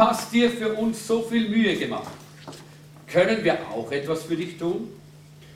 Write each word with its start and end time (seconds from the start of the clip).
hast 0.00 0.32
dir 0.32 0.50
für 0.50 0.72
uns 0.72 1.06
so 1.06 1.22
viel 1.22 1.48
Mühe 1.48 1.76
gemacht. 1.76 2.10
Können 3.06 3.44
wir 3.44 3.58
auch 3.72 3.90
etwas 3.92 4.24
für 4.24 4.36
dich 4.36 4.56
tun? 4.56 4.88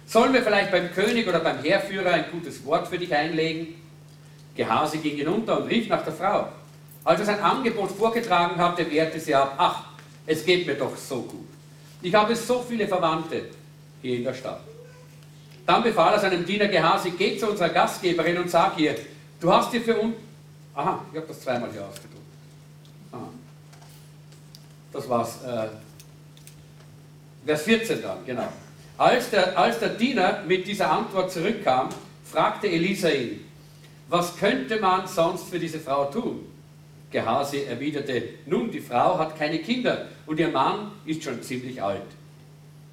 Sollen 0.06 0.32
wir 0.32 0.42
vielleicht 0.42 0.70
beim 0.70 0.92
König 0.92 1.26
oder 1.26 1.40
beim 1.40 1.62
Heerführer 1.62 2.12
ein 2.12 2.26
gutes 2.30 2.64
Wort 2.64 2.88
für 2.88 2.98
dich 2.98 3.14
einlegen? 3.14 3.74
Gehase 4.54 4.98
ging 4.98 5.16
hinunter 5.16 5.60
und 5.60 5.68
rief 5.68 5.88
nach 5.88 6.04
der 6.04 6.12
Frau. 6.12 6.48
Als 7.04 7.20
er 7.20 7.26
sein 7.26 7.40
Angebot 7.40 7.90
vorgetragen 7.90 8.56
hatte, 8.56 8.90
wehrte 8.90 9.18
sie 9.18 9.34
ab. 9.34 9.54
Ach, 9.56 9.84
es 10.26 10.44
geht 10.44 10.66
mir 10.66 10.74
doch 10.74 10.96
so 10.96 11.22
gut. 11.22 11.46
Ich 12.02 12.14
habe 12.14 12.36
so 12.36 12.64
viele 12.66 12.86
Verwandte 12.86 13.46
hier 14.02 14.18
in 14.18 14.24
der 14.24 14.34
Stadt. 14.34 14.60
Dann 15.66 15.82
befahl 15.82 16.12
er 16.12 16.20
seinem 16.20 16.44
Diener 16.44 16.68
Gehasi, 16.68 17.12
geh 17.12 17.38
zu 17.38 17.48
unserer 17.48 17.70
Gastgeberin 17.70 18.38
und 18.38 18.50
sag 18.50 18.78
ihr, 18.78 18.94
du 19.40 19.52
hast 19.52 19.72
dir 19.72 19.80
für 19.80 19.96
uns... 19.96 20.14
Aha, 20.74 21.02
ich 21.10 21.16
habe 21.16 21.28
das 21.28 21.40
zweimal 21.40 21.70
hier 21.72 21.86
ausgedruckt. 21.86 22.20
Aha. 23.12 23.28
Das 24.94 25.08
war's. 25.08 25.42
Äh, 25.44 25.66
Vers 27.44 27.62
14 27.62 28.00
dann, 28.00 28.24
genau. 28.24 28.48
Als 28.96 29.28
der, 29.28 29.58
als 29.58 29.78
der 29.80 29.90
Diener 29.90 30.44
mit 30.46 30.66
dieser 30.66 30.91
Antwort 30.91 31.30
zurückkam, 31.30 31.91
fragte 32.24 32.69
Elisa 32.69 33.08
ihn, 33.08 33.44
was 34.08 34.36
könnte 34.36 34.80
man 34.80 35.06
sonst 35.06 35.50
für 35.50 35.58
diese 35.58 35.80
Frau 35.80 36.06
tun? 36.06 36.46
Gehasi 37.10 37.64
erwiderte, 37.64 38.22
nun, 38.46 38.70
die 38.70 38.80
Frau 38.80 39.19
hat 39.19 39.36
keine 39.36 39.58
Kinder 39.58 40.08
und 40.27 40.41
ihr 40.41 40.48
Mann 40.48 40.92
ist 41.04 41.22
schon 41.22 41.42
ziemlich 41.42 41.82
alt. 41.82 42.00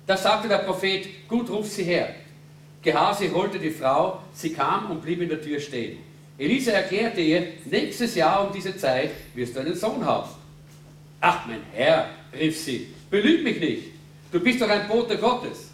Da 0.06 0.17
sagte 0.17 0.48
der 0.50 0.59
Prophet, 0.59 1.28
gut, 1.30 1.50
ruf 1.50 1.67
sie 1.67 1.83
her. 1.83 2.16
Gehasi 2.81 3.30
holte 3.30 3.59
die 3.59 3.70
Frau, 3.70 4.22
sie 4.33 4.54
kam 4.54 4.92
und 4.92 5.02
blieb 5.02 5.22
in 5.22 5.30
der 5.30 5.42
Tür 5.42 5.59
stehen. 5.59 6.00
Elisa 6.38 6.72
erklärte 6.72 7.22
ihr, 7.22 7.48
nächstes 7.66 8.16
Jahr 8.16 8.48
um 8.48 8.54
diese 8.54 8.76
Zeit 8.76 9.11
wirst 9.36 9.56
du 9.56 9.59
einen 9.59 9.76
Sohn 9.76 10.04
haben. 10.04 10.41
Ach, 11.23 11.45
mein 11.45 11.61
Herr, 11.72 12.08
rief 12.33 12.59
sie, 12.59 12.88
belüg 13.11 13.44
mich 13.44 13.59
nicht, 13.59 13.83
du 14.31 14.39
bist 14.39 14.59
doch 14.59 14.69
ein 14.69 14.88
Bote 14.88 15.17
Gottes. 15.17 15.69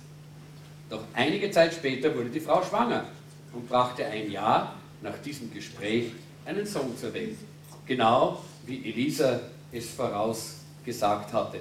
Doch 0.90 1.04
einige 1.14 1.50
Zeit 1.52 1.74
später 1.74 2.14
wurde 2.14 2.30
die 2.30 2.42
Frau 2.42 2.62
schwanger 2.62 3.06
und 3.54 3.68
brachte 3.68 4.06
ein 4.06 4.30
Jahr 4.30 4.76
nach 5.02 5.18
diesem 5.24 5.54
Gespräch 5.54 6.12
einen 6.46 6.66
Sohn 6.66 6.98
zur 6.98 7.14
Welt. 7.14 7.38
Genau 7.86 8.44
wie 8.66 8.90
Elisa 8.90 9.40
es 9.72 9.90
vorausgesagt 9.92 11.32
hatte. 11.32 11.60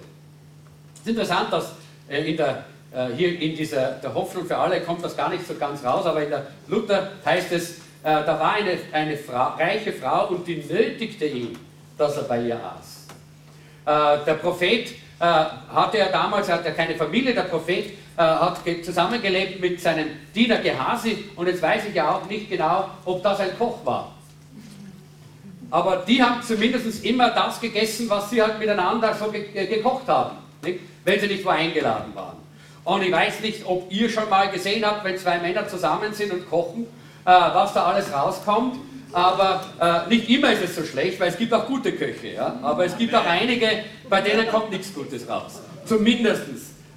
Es 0.95 1.01
ist 1.03 1.09
interessant, 1.09 1.53
dass 1.53 1.73
äh, 2.09 2.29
in 2.29 2.37
der 2.37 2.65
äh, 2.93 3.09
hier 3.17 3.39
in 3.39 3.57
dieser 3.57 3.93
der 3.93 4.13
Hoffnung 4.15 4.47
für 4.47 4.57
alle 4.57 4.81
kommt 4.81 5.05
das 5.05 5.17
gar 5.17 5.31
nicht 5.31 5.47
so 5.47 5.55
ganz 5.55 5.85
raus, 5.85 6.07
aber 6.07 6.25
in 6.25 6.31
der 6.31 6.49
Luther 6.67 7.13
heißt 7.25 7.53
es, 7.53 7.71
äh, 7.71 7.79
da 8.03 8.39
war 8.41 8.55
eine, 8.55 8.79
eine 8.91 9.17
Frau, 9.17 9.55
reiche 9.57 9.93
Frau 9.93 10.29
und 10.29 10.47
die 10.47 10.57
nötigte 10.57 11.27
ihn, 11.27 11.57
dass 11.97 12.17
er 12.17 12.25
bei 12.25 12.43
ihr 12.43 12.57
aß. 12.57 12.96
Äh, 13.87 14.25
der 14.27 14.35
Prophet 14.35 14.95
hatte 15.19 15.97
ja 15.97 16.09
damals, 16.09 16.47
er 16.51 16.57
hatte 16.57 16.73
keine 16.73 16.95
Familie, 16.95 17.33
der 17.33 17.45
Prophet 17.45 17.93
hat 18.19 18.59
zusammengelebt 18.85 19.63
mit 19.63 19.81
seinem 19.81 20.09
Diener 20.35 20.59
Gehasi 20.59 21.31
und 21.37 21.47
jetzt 21.47 21.63
weiß 21.63 21.87
ich 21.89 21.95
ja 21.95 22.15
auch 22.15 22.29
nicht 22.29 22.51
genau, 22.51 22.91
ob 23.07 23.23
das 23.23 23.41
ein 23.41 23.57
Koch 23.59 23.79
war. 23.87 24.13
Aber 25.71 26.05
die 26.07 26.23
haben 26.23 26.43
zumindest 26.43 27.05
immer 27.05 27.31
das 27.31 27.61
gegessen, 27.61 28.09
was 28.09 28.31
sie 28.31 28.43
halt 28.43 28.59
miteinander 28.59 29.15
so 29.15 29.31
ge 29.31 29.67
gekocht 29.67 30.07
haben, 30.07 30.37
nicht? 30.63 30.81
wenn 31.05 31.19
sie 31.19 31.27
nicht 31.27 31.45
wo 31.45 31.49
eingeladen 31.49 32.15
waren. 32.15 32.37
Und 32.85 33.03
ich 33.03 33.11
weiß 33.11 33.41
nicht, 33.41 33.67
ob 33.67 33.91
ihr 33.91 34.09
schon 34.09 34.29
mal 34.29 34.49
gesehen 34.49 34.87
habt, 34.87 35.05
wenn 35.05 35.19
zwei 35.19 35.39
Männer 35.39 35.67
zusammen 35.67 36.15
sind 36.15 36.33
und 36.33 36.49
kochen, 36.49 36.85
äh, 37.25 37.31
was 37.31 37.75
da 37.75 37.87
alles 37.87 38.13
rauskommt. 38.13 38.77
Aber 39.13 39.65
äh, 39.81 40.09
nicht 40.09 40.29
immer 40.29 40.53
ist 40.53 40.65
es 40.65 40.75
so 40.75 40.85
schlecht, 40.85 41.19
weil 41.21 41.29
es 41.29 41.39
gibt 41.39 41.53
auch 41.53 41.67
gute 41.67 41.93
Köche. 41.93 42.35
Ja? 42.35 42.59
Aber 42.63 42.85
es 42.85 42.97
gibt 42.97 43.15
auch 43.15 43.25
einige, 43.25 43.69
bei 44.09 44.21
denen 44.21 44.49
kommt 44.49 44.71
nichts 44.71 44.93
Gutes 44.93 45.29
raus. 45.29 45.61
Zumindest 45.85 46.43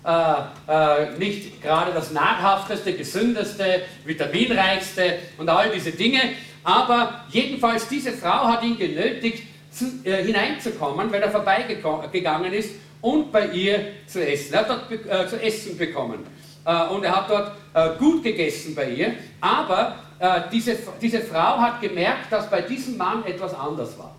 äh, 0.03 0.33
äh, 0.67 1.17
nicht 1.17 1.61
gerade 1.61 1.91
das 1.93 2.11
nahrhafteste, 2.11 2.93
gesündeste, 2.93 3.83
vitaminreichste 4.05 5.19
und 5.37 5.49
all 5.49 5.69
diese 5.71 5.91
Dinge. 5.91 6.21
Aber 6.63 7.25
jedenfalls, 7.29 7.87
diese 7.87 8.13
Frau 8.13 8.47
hat 8.47 8.63
ihn 8.63 8.77
genötigt, 8.77 9.43
zu, 9.71 9.85
äh, 10.03 10.23
hineinzukommen, 10.23 11.11
weil 11.11 11.21
er 11.21 11.31
vorbeigegangen 11.31 12.53
ist 12.53 12.71
und 13.01 13.31
bei 13.31 13.47
ihr 13.47 13.93
zu 14.07 14.25
essen. 14.25 14.53
Er 14.53 14.59
hat 14.61 14.69
dort 14.69 14.91
äh, 14.91 15.27
zu 15.27 15.41
essen 15.41 15.77
bekommen 15.77 16.25
äh, 16.65 16.87
und 16.87 17.03
er 17.03 17.15
hat 17.15 17.29
dort 17.29 17.51
äh, 17.73 17.97
gut 17.97 18.23
gegessen 18.23 18.75
bei 18.75 18.89
ihr, 18.89 19.13
aber 19.39 19.95
äh, 20.19 20.41
diese, 20.51 20.77
diese 21.01 21.21
Frau 21.21 21.57
hat 21.59 21.81
gemerkt, 21.81 22.31
dass 22.31 22.49
bei 22.49 22.61
diesem 22.61 22.97
Mann 22.97 23.23
etwas 23.25 23.53
anders 23.53 23.97
war. 23.97 24.15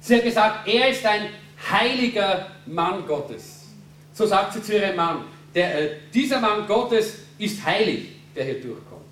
Sie 0.00 0.16
hat 0.16 0.24
gesagt, 0.24 0.68
er 0.68 0.90
ist 0.90 1.06
ein 1.06 1.28
heiliger 1.70 2.48
Mann 2.66 3.06
Gottes. 3.06 3.66
So 4.12 4.26
sagt 4.26 4.52
sie 4.52 4.62
zu 4.62 4.74
ihrem 4.74 4.96
Mann, 4.96 5.24
der, 5.54 5.80
äh, 5.80 5.96
dieser 6.12 6.40
Mann 6.40 6.66
Gottes 6.66 7.18
ist 7.38 7.64
heilig, 7.64 8.08
der 8.34 8.44
hier 8.44 8.60
durchkommt. 8.60 9.02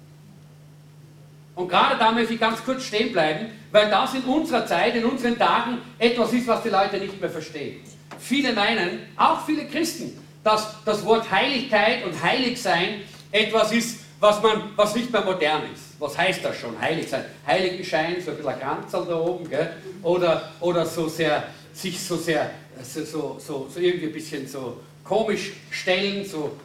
Und 1.54 1.68
gerade 1.68 1.96
da 1.98 2.10
möchte 2.12 2.34
ich 2.34 2.40
ganz 2.40 2.64
kurz 2.64 2.84
stehen 2.84 3.12
bleiben, 3.12 3.46
weil 3.70 3.90
das 3.90 4.14
in 4.14 4.22
unserer 4.22 4.66
Zeit, 4.66 4.96
in 4.96 5.04
unseren 5.04 5.38
Tagen 5.38 5.78
etwas 5.98 6.32
ist, 6.32 6.46
was 6.46 6.62
die 6.62 6.70
Leute 6.70 6.98
nicht 6.98 7.20
mehr 7.20 7.30
verstehen. 7.30 7.80
Viele 8.18 8.52
meinen, 8.52 9.00
auch 9.16 9.44
viele 9.46 9.66
Christen, 9.66 10.18
dass 10.42 10.74
das 10.84 11.04
Wort 11.04 11.30
Heiligkeit 11.30 12.04
und 12.04 12.22
Heiligsein 12.22 13.02
etwas 13.30 13.72
ist, 13.72 14.00
was, 14.20 14.42
man, 14.42 14.62
was 14.76 14.94
nicht 14.94 15.10
mehr 15.10 15.24
modern 15.24 15.62
ist. 15.72 15.98
Was 15.98 16.16
heißt 16.16 16.44
das 16.44 16.58
schon, 16.58 16.78
heilig 16.80 17.08
sein? 17.08 17.24
Heiligenschein, 17.46 18.20
so 18.22 18.30
ein 18.30 18.36
bisschen 18.36 18.52
ein 18.52 18.60
Kranzl 18.60 19.06
da 19.06 19.16
oben, 19.18 19.48
gell? 19.48 19.74
Oder, 20.02 20.52
oder 20.60 20.84
so 20.84 21.08
sehr, 21.08 21.44
sich 21.72 22.00
so 22.00 22.16
sehr, 22.16 22.50
so, 22.82 23.04
so, 23.04 23.38
so, 23.38 23.70
so 23.72 23.80
irgendwie 23.80 24.06
ein 24.06 24.12
bisschen 24.12 24.46
so 24.46 24.80
komisch 25.04 25.52
stellen, 25.70 26.24
so 26.24 26.56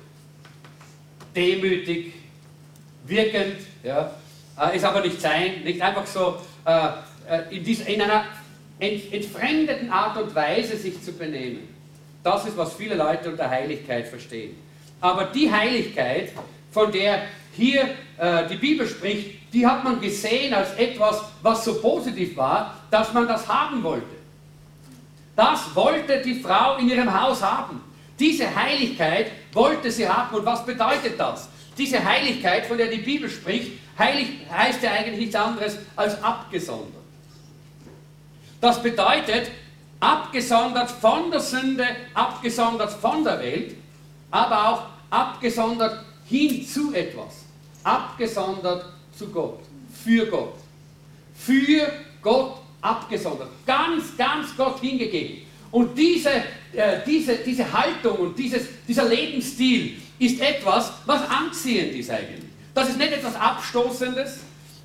demütig, 1.36 2.14
wirkend, 3.06 3.58
ja? 3.84 4.12
Äh, 4.60 4.78
ist 4.78 4.86
aber 4.86 5.02
nicht 5.02 5.20
sein, 5.20 5.64
nicht 5.64 5.82
einfach 5.82 6.08
so 6.08 6.38
äh, 6.66 6.88
äh 7.30 7.58
in, 7.58 7.64
dieser, 7.64 7.88
in 7.88 8.02
einer 8.02 8.26
entfremdeten 8.80 9.90
Art 9.90 10.18
und 10.22 10.34
Weise 10.36 10.78
sich 10.78 11.02
zu 11.02 11.14
benehmen. 11.14 11.68
Das 12.24 12.46
ist, 12.46 12.58
was 12.58 12.74
viele 12.74 12.96
Leute 12.96 13.30
unter 13.30 13.50
Heiligkeit 13.50 14.08
verstehen. 14.08 14.56
Aber 15.00 15.26
die 15.26 15.52
Heiligkeit, 15.52 16.32
von 16.72 16.92
der 16.92 17.24
hier 17.54 17.84
äh, 18.18 18.48
die 18.50 18.56
Bibel 18.56 18.88
spricht, 18.88 19.54
die 19.54 19.66
hat 19.66 19.84
man 19.84 20.02
gesehen 20.02 20.54
als 20.54 20.74
etwas, 20.74 21.22
was 21.42 21.64
so 21.64 21.76
positiv 21.76 22.36
war, 22.36 22.82
dass 22.92 23.14
man 23.14 23.28
das 23.28 23.48
haben 23.48 23.82
wollte. 23.84 24.16
Das 25.36 25.74
wollte 25.76 26.22
die 26.22 26.36
Frau 26.36 26.78
in 26.78 26.90
ihrem 26.90 27.22
Haus 27.22 27.42
haben. 27.42 27.82
Diese 28.20 28.54
Heiligkeit 28.56 29.32
wollte 29.54 29.92
sie 29.92 30.08
haben. 30.08 30.36
Und 30.36 30.46
was 30.46 30.66
bedeutet 30.66 31.20
das? 31.20 31.50
Diese 31.78 32.04
Heiligkeit, 32.04 32.66
von 32.66 32.78
der 32.78 32.88
die 32.88 32.98
Bibel 32.98 33.30
spricht, 33.30 33.74
heilig 34.00 34.28
heißt 34.50 34.82
ja 34.82 34.92
eigentlich 34.92 35.20
nichts 35.20 35.36
anderes 35.36 35.78
als 35.96 36.22
abgesondert. 36.24 37.05
Das 38.66 38.82
bedeutet, 38.82 39.52
abgesondert 40.00 40.90
von 40.90 41.30
der 41.30 41.40
Sünde, 41.40 41.86
abgesondert 42.16 42.92
von 42.94 43.24
der 43.24 43.40
Welt, 43.40 43.76
aber 44.32 44.70
auch 44.70 44.82
abgesondert 45.12 46.04
hin 46.26 46.68
zu 46.68 46.92
etwas. 46.92 47.46
Abgesondert 47.84 48.86
zu 49.16 49.28
Gott, 49.28 49.60
für 50.04 50.26
Gott. 50.26 50.56
Für 51.36 51.92
Gott 52.24 52.58
abgesondert. 52.82 53.50
Ganz, 53.68 54.18
ganz 54.18 54.58
Gott 54.58 54.80
hingegeben. 54.80 55.46
Und 55.70 55.96
diese, 55.96 56.32
äh, 56.74 57.02
diese, 57.06 57.36
diese 57.36 57.72
Haltung 57.72 58.18
und 58.18 58.36
dieses, 58.36 58.64
dieser 58.88 59.06
Lebensstil 59.06 60.02
ist 60.18 60.42
etwas, 60.42 60.92
was 61.06 61.22
anziehend 61.30 61.94
ist 61.94 62.10
eigentlich. 62.10 62.50
Das 62.74 62.90
ist 62.90 62.98
nicht 62.98 63.14
etwas 63.14 63.36
Abstoßendes, 63.36 64.40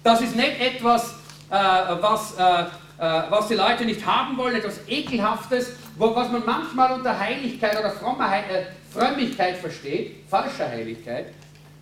das 0.04 0.20
ist 0.20 0.36
nicht 0.36 0.60
etwas, 0.60 1.14
äh, 1.48 1.54
was 2.02 2.34
äh, 2.36 2.66
was 3.00 3.48
die 3.48 3.54
Leute 3.54 3.86
nicht 3.86 4.04
haben 4.04 4.36
wollen, 4.36 4.56
etwas 4.56 4.80
Ekelhaftes, 4.86 5.72
was 5.96 6.30
man 6.30 6.44
manchmal 6.44 6.92
unter 6.92 7.18
Heiligkeit 7.18 7.78
oder 7.78 7.90
Frommerheit, 7.90 8.44
äh, 8.50 8.64
Frömmigkeit 8.92 9.56
versteht, 9.56 10.16
falscher 10.28 10.68
Heiligkeit, 10.68 11.32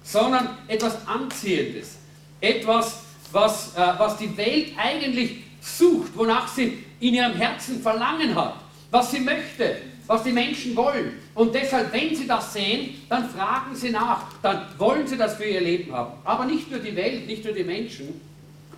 sondern 0.05 0.51
etwas 0.69 0.97
Anziehendes, 1.09 1.97
etwas, 2.41 3.01
was, 3.33 3.75
äh, 3.75 3.81
was 3.99 4.17
die 4.19 4.37
Welt 4.37 4.69
eigentlich 4.77 5.43
sucht, 5.61 6.17
wonach 6.17 6.47
sie 6.47 6.85
in 7.01 7.15
ihrem 7.15 7.33
Herzen 7.33 7.83
Verlangen 7.83 8.37
hat, 8.37 8.55
was 8.93 9.11
sie 9.11 9.21
möchte, 9.21 9.79
was 10.07 10.23
die 10.23 10.33
Menschen 10.33 10.77
wollen. 10.77 11.19
Und 11.35 11.53
deshalb, 11.53 11.93
wenn 11.93 12.15
sie 12.15 12.29
das 12.29 12.53
sehen, 12.53 13.03
dann 13.09 13.29
fragen 13.29 13.75
sie 13.75 13.91
nach, 13.91 14.23
dann 14.41 14.67
wollen 14.79 15.07
sie 15.07 15.17
das 15.17 15.35
für 15.35 15.45
ihr 15.45 15.61
Leben 15.61 15.93
haben. 15.93 16.13
Aber 16.25 16.45
nicht 16.45 16.71
nur 16.71 16.79
die 16.79 16.95
Welt, 16.95 17.27
nicht 17.27 17.45
nur 17.45 17.55
die 17.55 17.65
Menschen, 17.65 18.21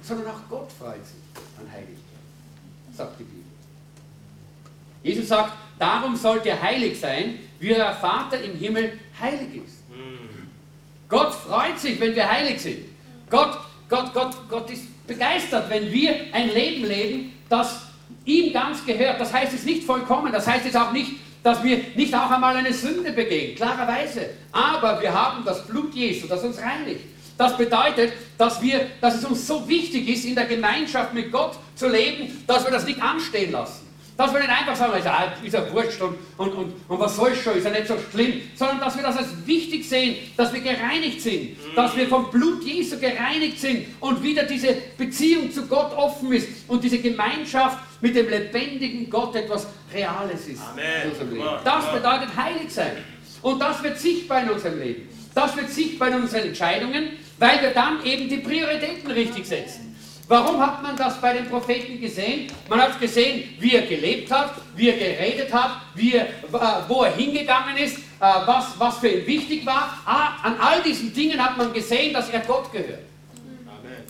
sondern 0.02 0.28
auch 0.28 0.40
Gott 0.48 0.72
freut 0.72 1.04
sich 1.04 1.16
an 1.58 1.70
Heiligkeit 1.70 1.99
sagt 2.96 3.18
die 3.18 3.24
Bibel. 3.24 3.44
Jesus 5.02 5.28
sagt, 5.28 5.52
darum 5.78 6.16
sollt 6.16 6.44
ihr 6.46 6.60
heilig 6.60 6.98
sein, 6.98 7.38
wie 7.58 7.74
euer 7.74 7.92
Vater 7.92 8.40
im 8.42 8.56
Himmel 8.56 8.98
heilig 9.20 9.62
ist. 9.64 9.80
Gott 11.08 11.34
freut 11.34 11.78
sich, 11.78 11.98
wenn 12.00 12.14
wir 12.14 12.30
heilig 12.30 12.60
sind. 12.60 12.84
Gott, 13.28 13.58
Gott, 13.88 14.14
Gott, 14.14 14.36
Gott 14.48 14.70
ist 14.70 14.84
begeistert, 15.06 15.68
wenn 15.68 15.90
wir 15.90 16.14
ein 16.32 16.48
Leben 16.50 16.86
leben, 16.86 17.32
das 17.48 17.82
ihm 18.24 18.52
ganz 18.52 18.86
gehört. 18.86 19.20
Das 19.20 19.32
heißt 19.32 19.52
es 19.52 19.64
nicht 19.64 19.84
vollkommen, 19.84 20.32
das 20.32 20.46
heißt 20.46 20.66
es 20.66 20.76
auch 20.76 20.92
nicht, 20.92 21.12
dass 21.42 21.62
wir 21.64 21.80
nicht 21.96 22.14
auch 22.14 22.30
einmal 22.30 22.56
eine 22.56 22.72
Sünde 22.72 23.12
begehen, 23.12 23.56
klarerweise. 23.56 24.30
Aber 24.52 25.00
wir 25.00 25.12
haben 25.12 25.44
das 25.44 25.66
Blut 25.66 25.94
Jesu, 25.94 26.28
das 26.28 26.44
uns 26.44 26.58
reinigt. 26.60 27.00
Das 27.40 27.56
bedeutet, 27.56 28.12
dass, 28.36 28.60
wir, 28.60 28.88
dass 29.00 29.14
es 29.14 29.24
uns 29.24 29.46
so 29.46 29.66
wichtig 29.66 30.06
ist, 30.10 30.26
in 30.26 30.34
der 30.34 30.44
Gemeinschaft 30.44 31.14
mit 31.14 31.32
Gott 31.32 31.52
zu 31.74 31.88
leben, 31.88 32.44
dass 32.46 32.64
wir 32.64 32.70
das 32.70 32.84
nicht 32.84 33.00
anstehen 33.00 33.52
lassen. 33.52 33.88
Dass 34.18 34.30
wir 34.34 34.40
nicht 34.40 34.50
einfach 34.50 34.76
sagen, 34.76 34.98
ist 34.98 35.06
ja, 35.06 35.32
ist 35.42 35.54
ja 35.54 35.72
wurscht 35.72 36.02
und, 36.02 36.18
und, 36.36 36.52
und, 36.52 36.74
und 36.86 37.00
was 37.00 37.16
soll 37.16 37.34
schon, 37.34 37.56
ist 37.56 37.64
ja 37.64 37.70
nicht 37.70 37.86
so 37.86 37.94
schlimm, 38.12 38.42
sondern 38.54 38.80
dass 38.80 38.94
wir 38.94 39.02
das 39.02 39.16
als 39.16 39.28
wichtig 39.46 39.88
sehen, 39.88 40.16
dass 40.36 40.52
wir 40.52 40.60
gereinigt 40.60 41.22
sind, 41.22 41.56
dass 41.74 41.96
wir 41.96 42.08
vom 42.08 42.30
Blut 42.30 42.62
Jesu 42.62 42.98
gereinigt 42.98 43.58
sind 43.58 43.86
und 44.00 44.22
wieder 44.22 44.42
diese 44.42 44.76
Beziehung 44.98 45.50
zu 45.50 45.66
Gott 45.66 45.96
offen 45.96 46.30
ist 46.32 46.46
und 46.68 46.84
diese 46.84 46.98
Gemeinschaft 46.98 47.78
mit 48.02 48.16
dem 48.16 48.28
lebendigen 48.28 49.08
Gott 49.08 49.34
etwas 49.34 49.66
Reales 49.94 50.46
ist 50.46 50.60
Amen. 50.60 50.84
in 51.04 51.10
unserem 51.10 51.32
Leben. 51.32 51.48
Das 51.64 51.90
bedeutet 51.90 52.36
heilig 52.36 52.70
sein. 52.70 52.98
Und 53.40 53.62
das 53.62 53.82
wird 53.82 53.98
sichtbar 53.98 54.42
in 54.42 54.50
unserem 54.50 54.78
Leben. 54.78 55.08
Das 55.34 55.56
wird 55.56 55.70
sichtbar 55.70 56.08
in 56.08 56.16
unseren 56.16 56.48
Entscheidungen, 56.48 57.12
weil 57.40 57.60
wir 57.62 57.70
dann 57.70 58.04
eben 58.04 58.28
die 58.28 58.36
Prioritäten 58.36 59.10
richtig 59.10 59.46
setzen. 59.46 59.96
Warum 60.28 60.60
hat 60.60 60.82
man 60.82 60.94
das 60.94 61.20
bei 61.20 61.32
den 61.32 61.48
Propheten 61.48 62.00
gesehen? 62.00 62.52
Man 62.68 62.80
hat 62.80 63.00
gesehen, 63.00 63.56
wie 63.58 63.74
er 63.74 63.86
gelebt 63.86 64.30
hat, 64.30 64.52
wie 64.76 64.90
er 64.90 64.96
geredet 64.96 65.52
hat, 65.52 65.80
wie 65.94 66.12
er, 66.12 66.28
wo 66.86 67.02
er 67.02 67.16
hingegangen 67.16 67.76
ist, 67.78 67.98
äh, 67.98 68.00
was, 68.20 68.78
was 68.78 68.98
für 68.98 69.08
ihn 69.08 69.26
wichtig 69.26 69.66
war. 69.66 69.98
Ah, 70.04 70.34
an 70.42 70.56
all 70.60 70.82
diesen 70.82 71.12
Dingen 71.12 71.42
hat 71.42 71.56
man 71.56 71.72
gesehen, 71.72 72.12
dass 72.12 72.28
er 72.28 72.40
Gott 72.40 72.70
gehört. 72.70 73.06
Amen. 73.66 74.04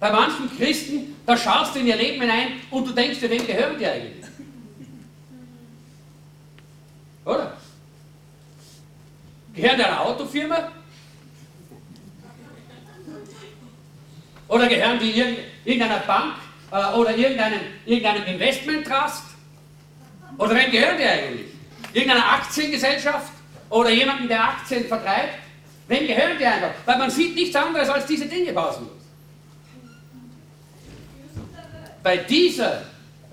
Bei 0.00 0.10
manchen 0.10 0.50
Christen, 0.56 1.14
da 1.24 1.36
schaust 1.36 1.76
du 1.76 1.80
in 1.80 1.86
ihr 1.86 1.96
Leben 1.96 2.22
hinein 2.22 2.60
und 2.70 2.88
du 2.88 2.92
denkst 2.92 3.20
dir, 3.20 3.30
wem 3.30 3.46
gehören 3.46 3.78
die 3.78 3.86
eigentlich? 3.86 4.26
Oder? 7.24 7.56
Gehören 9.54 9.76
die 9.76 9.84
einer 9.84 10.00
Autofirma? 10.00 10.72
Oder 14.48 14.68
gehören 14.68 14.98
die 14.98 15.36
irgendeiner 15.64 16.00
Bank 16.00 16.34
äh, 16.70 16.94
oder 16.94 17.16
irgendeinem, 17.16 17.60
irgendeinem 17.84 18.24
Investment-Trust? 18.24 19.24
Oder 20.38 20.54
wem 20.54 20.70
gehören 20.70 20.98
die 20.98 21.04
eigentlich? 21.04 21.46
Irgendeiner 21.92 22.32
Aktiengesellschaft? 22.32 23.32
Oder 23.70 23.90
jemandem, 23.90 24.28
der 24.28 24.44
Aktien 24.44 24.84
vertreibt? 24.86 25.38
Wem 25.88 26.06
gehören 26.06 26.38
die 26.38 26.44
einfach? 26.46 26.70
Weil 26.84 26.98
man 26.98 27.10
sieht 27.10 27.34
nichts 27.34 27.56
anderes 27.56 27.88
als 27.88 28.06
diese 28.06 28.26
Dinge 28.26 28.52
pausenlos. 28.52 28.92
Bei 32.02 32.18
dieser, 32.18 32.82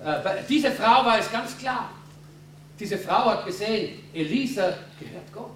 äh, 0.04 0.20
bei 0.24 0.44
dieser 0.50 0.72
Frau 0.72 1.06
war 1.06 1.20
es 1.20 1.32
ganz 1.32 1.58
klar. 1.58 1.92
Diese 2.80 2.98
Frau 2.98 3.26
hat 3.26 3.46
gesehen, 3.46 4.00
Elisa 4.14 4.74
gehört 5.00 5.32
Gott. 5.32 5.52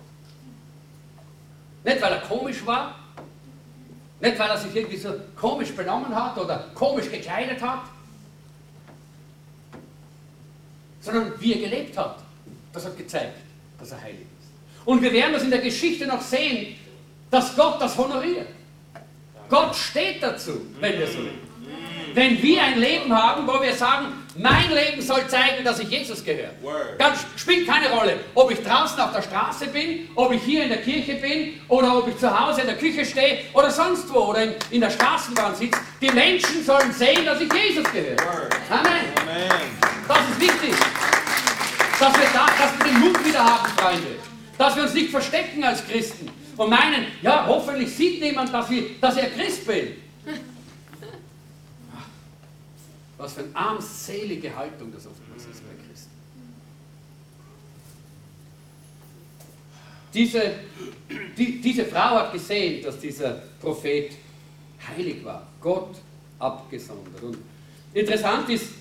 Nicht 1.83 2.01
weil 2.01 2.13
er 2.13 2.21
komisch 2.21 2.63
war, 2.65 2.95
nicht, 4.19 4.39
weil 4.39 4.49
er 4.49 4.57
sich 4.57 4.75
irgendwie 4.75 4.97
so 4.97 5.13
komisch 5.35 5.75
benommen 5.75 6.13
hat 6.13 6.37
oder 6.37 6.65
komisch 6.73 7.09
gekleidet 7.09 7.61
hat, 7.61 7.83
sondern 11.01 11.33
wie 11.39 11.53
er 11.53 11.69
gelebt 11.69 11.97
hat. 11.97 12.19
Das 12.73 12.85
hat 12.85 12.97
gezeigt, 12.97 13.37
dass 13.79 13.91
er 13.91 14.01
heilig 14.01 14.21
ist. 14.21 14.85
Und 14.85 15.01
wir 15.01 15.11
werden 15.13 15.33
das 15.33 15.43
in 15.43 15.51
der 15.51 15.59
Geschichte 15.61 16.05
noch 16.07 16.21
sehen, 16.21 16.75
dass 17.29 17.55
Gott 17.55 17.81
das 17.81 17.97
honoriert. 17.97 18.47
Gott 19.49 19.75
steht 19.75 20.21
dazu, 20.21 20.61
wenn 20.79 20.99
wir 20.99 21.07
so 21.07 21.19
leben. 21.19 21.46
Wenn 22.17 22.41
wir 22.41 22.63
ein 22.63 22.79
Leben 22.79 23.15
haben, 23.15 23.45
wo 23.45 23.61
wir 23.61 23.75
sagen, 23.75 24.07
mein 24.35 24.71
Leben 24.73 24.99
soll 25.03 25.27
zeigen, 25.27 25.63
dass 25.63 25.77
ich 25.77 25.87
Jesus 25.87 26.25
gehöre. 26.25 26.49
Dann 26.97 27.13
spielt 27.35 27.67
keine 27.67 27.91
Rolle, 27.91 28.15
ob 28.33 28.49
ich 28.49 28.63
draußen 28.63 28.99
auf 28.99 29.13
der 29.13 29.21
Straße 29.21 29.67
bin, 29.67 30.09
ob 30.15 30.31
ich 30.31 30.41
hier 30.41 30.63
in 30.63 30.69
der 30.69 30.81
Kirche 30.81 31.13
bin 31.13 31.61
oder 31.67 31.95
ob 31.95 32.07
ich 32.07 32.17
zu 32.17 32.27
Hause 32.27 32.61
in 32.61 32.67
der 32.67 32.77
Küche 32.77 33.05
stehe 33.05 33.41
oder 33.53 33.69
sonst 33.69 34.11
wo 34.11 34.29
oder 34.29 34.45
in, 34.45 34.55
in 34.71 34.81
der 34.81 34.89
Straßenbahn 34.89 35.53
sitze. 35.53 35.79
Die 36.01 36.09
Menschen 36.09 36.65
sollen 36.65 36.91
sehen, 36.91 37.23
dass 37.23 37.39
ich 37.39 37.53
Jesus 37.53 37.83
gehöre. 37.91 38.17
Amen. 38.67 39.13
Amen. 39.21 39.51
Das 40.07 40.17
ist 40.17 40.41
wichtig. 40.41 40.75
Dass 41.99 42.13
wir, 42.17 42.29
da, 42.33 42.47
dass 42.47 42.79
wir 42.79 42.93
den 42.93 42.99
Mut 42.99 43.27
wieder 43.27 43.45
haben, 43.45 43.69
Freunde. 43.77 44.15
Dass 44.57 44.75
wir 44.75 44.81
uns 44.81 44.93
nicht 44.95 45.11
verstecken 45.11 45.63
als 45.63 45.87
Christen 45.87 46.31
und 46.57 46.67
meinen, 46.71 47.05
ja, 47.21 47.45
hoffentlich 47.47 47.95
sieht 47.95 48.23
niemand, 48.23 48.51
dass 48.51 48.71
ich, 48.71 48.99
dass 48.99 49.17
ich 49.17 49.35
Christ 49.35 49.67
bin. 49.67 50.06
Was 53.17 53.33
für 53.33 53.41
eine 53.41 53.55
armselige 53.55 54.55
Haltung 54.55 54.91
das 54.93 55.07
oftmals 55.07 55.45
ist 55.45 55.61
bei 55.67 55.73
Christen. 55.87 56.11
Diese, 60.13 60.51
die, 61.37 61.61
diese 61.61 61.85
Frau 61.85 62.17
hat 62.17 62.33
gesehen, 62.33 62.83
dass 62.83 62.99
dieser 62.99 63.41
Prophet 63.59 64.11
heilig 64.87 65.23
war, 65.23 65.47
Gott 65.61 65.95
abgesondert. 66.39 67.21
Und 67.21 67.37
interessant 67.93 68.49
ist, 68.49 68.73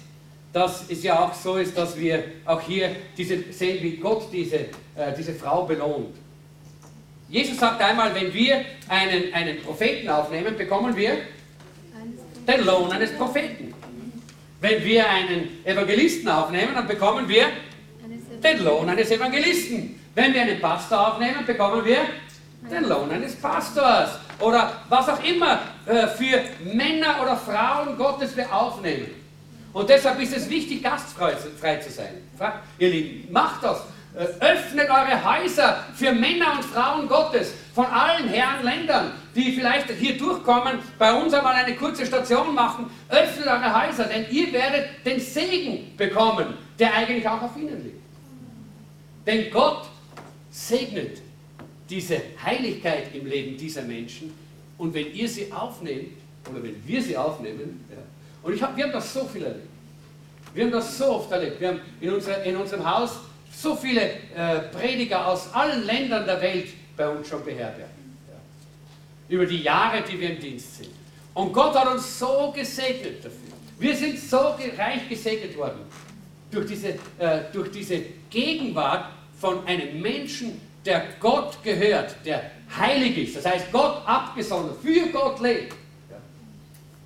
dass 0.52 0.88
es 0.88 1.02
ja 1.02 1.18
auch 1.18 1.34
so 1.34 1.56
ist, 1.56 1.76
dass 1.76 1.98
wir 1.98 2.24
auch 2.44 2.60
hier 2.60 2.96
diese, 3.16 3.52
sehen, 3.52 3.82
wie 3.82 3.96
Gott 3.96 4.32
diese, 4.32 4.56
äh, 4.94 5.14
diese 5.16 5.34
Frau 5.34 5.64
belohnt. 5.64 6.14
Jesus 7.28 7.58
sagt 7.58 7.82
einmal, 7.82 8.14
wenn 8.14 8.32
wir 8.32 8.64
einen, 8.88 9.34
einen 9.34 9.60
Propheten 9.60 10.08
aufnehmen, 10.08 10.56
bekommen 10.56 10.96
wir 10.96 11.18
den 12.46 12.64
Lohn 12.64 12.90
eines 12.92 13.12
Propheten. 13.12 13.74
Wenn 14.68 14.84
wir 14.84 15.08
einen 15.08 15.64
Evangelisten 15.64 16.28
aufnehmen, 16.28 16.74
dann 16.74 16.88
bekommen 16.88 17.28
wir 17.28 17.46
den 18.42 18.64
Lohn 18.64 18.88
eines 18.88 19.08
Evangelisten. 19.12 20.00
Wenn 20.12 20.34
wir 20.34 20.42
einen 20.42 20.60
Pastor 20.60 21.12
aufnehmen, 21.12 21.46
bekommen 21.46 21.84
wir 21.84 21.98
den 22.68 22.88
Lohn 22.88 23.08
eines 23.12 23.36
Pastors. 23.36 24.18
Oder 24.40 24.72
was 24.88 25.08
auch 25.08 25.22
immer 25.22 25.60
äh, 25.86 26.08
für 26.08 26.40
Männer 26.64 27.22
oder 27.22 27.36
Frauen 27.36 27.96
Gottes 27.96 28.36
wir 28.36 28.52
aufnehmen. 28.52 29.06
Und 29.72 29.88
deshalb 29.88 30.20
ist 30.20 30.36
es 30.36 30.50
wichtig, 30.50 30.82
gastfrei 30.82 31.34
zu 31.34 31.90
sein. 31.92 32.14
Ihr 32.80 32.88
Lieben, 32.88 33.32
macht 33.32 33.62
das. 33.62 33.84
Äh, 34.16 34.24
öffnet 34.44 34.90
eure 34.90 35.24
Häuser 35.24 35.84
für 35.94 36.10
Männer 36.10 36.54
und 36.56 36.64
Frauen 36.64 37.06
Gottes 37.06 37.52
von 37.76 37.84
allen 37.84 38.26
Herren 38.26 38.64
Ländern, 38.64 39.12
die 39.34 39.52
vielleicht 39.52 39.90
hier 39.90 40.16
durchkommen, 40.16 40.78
bei 40.98 41.12
uns 41.12 41.34
einmal 41.34 41.56
eine 41.56 41.76
kurze 41.76 42.06
Station 42.06 42.54
machen. 42.54 42.86
Öffnet 43.10 43.46
eure 43.46 43.86
Häuser, 43.86 44.04
denn 44.04 44.24
ihr 44.30 44.50
werdet 44.50 45.04
den 45.04 45.20
Segen 45.20 45.94
bekommen, 45.94 46.54
der 46.78 46.94
eigentlich 46.94 47.28
auch 47.28 47.42
auf 47.42 47.54
ihnen 47.54 47.84
liegt. 47.84 48.00
Denn 49.26 49.50
Gott 49.50 49.88
segnet 50.50 51.18
diese 51.90 52.18
Heiligkeit 52.42 53.14
im 53.14 53.26
Leben 53.26 53.58
dieser 53.58 53.82
Menschen 53.82 54.32
und 54.78 54.94
wenn 54.94 55.12
ihr 55.12 55.28
sie 55.28 55.52
aufnehmt, 55.52 56.16
oder 56.50 56.62
wenn 56.62 56.82
wir 56.86 57.02
sie 57.02 57.14
aufnehmen, 57.14 57.84
ja, 57.90 57.98
und 58.42 58.54
ich 58.54 58.62
hab, 58.62 58.74
wir 58.74 58.84
haben 58.84 58.92
das 58.92 59.12
so 59.12 59.26
viel 59.26 59.42
erlebt. 59.42 59.68
Wir 60.54 60.64
haben 60.64 60.72
das 60.72 60.96
so 60.96 61.16
oft 61.16 61.30
erlebt. 61.30 61.60
Wir 61.60 61.68
haben 61.68 61.80
in, 62.00 62.10
unser, 62.10 62.42
in 62.42 62.56
unserem 62.56 62.90
Haus 62.90 63.18
so 63.54 63.76
viele 63.76 64.00
äh, 64.34 64.60
Prediger 64.72 65.26
aus 65.26 65.52
allen 65.52 65.84
Ländern 65.84 66.24
der 66.24 66.40
Welt 66.40 66.68
bei 66.96 67.08
uns 67.08 67.28
schon 67.28 67.44
beherbergt. 67.44 67.90
Ja. 68.28 69.34
Über 69.34 69.46
die 69.46 69.62
Jahre, 69.62 70.02
die 70.02 70.18
wir 70.18 70.30
im 70.30 70.40
Dienst 70.40 70.76
sind. 70.76 70.90
Und 71.34 71.52
Gott 71.52 71.74
hat 71.74 71.88
uns 71.88 72.18
so 72.18 72.52
gesegnet 72.54 73.24
dafür. 73.24 73.56
Wir 73.78 73.94
sind 73.94 74.18
so 74.18 74.54
reich 74.78 75.08
gesegnet 75.08 75.56
worden 75.56 75.80
durch 76.50 76.66
diese, 76.66 76.88
äh, 77.18 77.42
durch 77.52 77.70
diese 77.70 78.00
Gegenwart 78.30 79.10
von 79.38 79.66
einem 79.66 80.00
Menschen, 80.00 80.60
der 80.84 81.04
Gott 81.20 81.62
gehört, 81.62 82.16
der 82.24 82.50
heilig 82.78 83.18
ist. 83.18 83.36
Das 83.36 83.44
heißt, 83.44 83.72
Gott 83.72 84.02
abgesondert, 84.06 84.78
für 84.82 85.06
Gott 85.08 85.40
lebt. 85.40 85.72
Ja. 86.08 86.16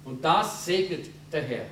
Und 0.05 0.25
das 0.25 0.65
segnet 0.65 1.07
der 1.33 1.43
Herr. 1.43 1.65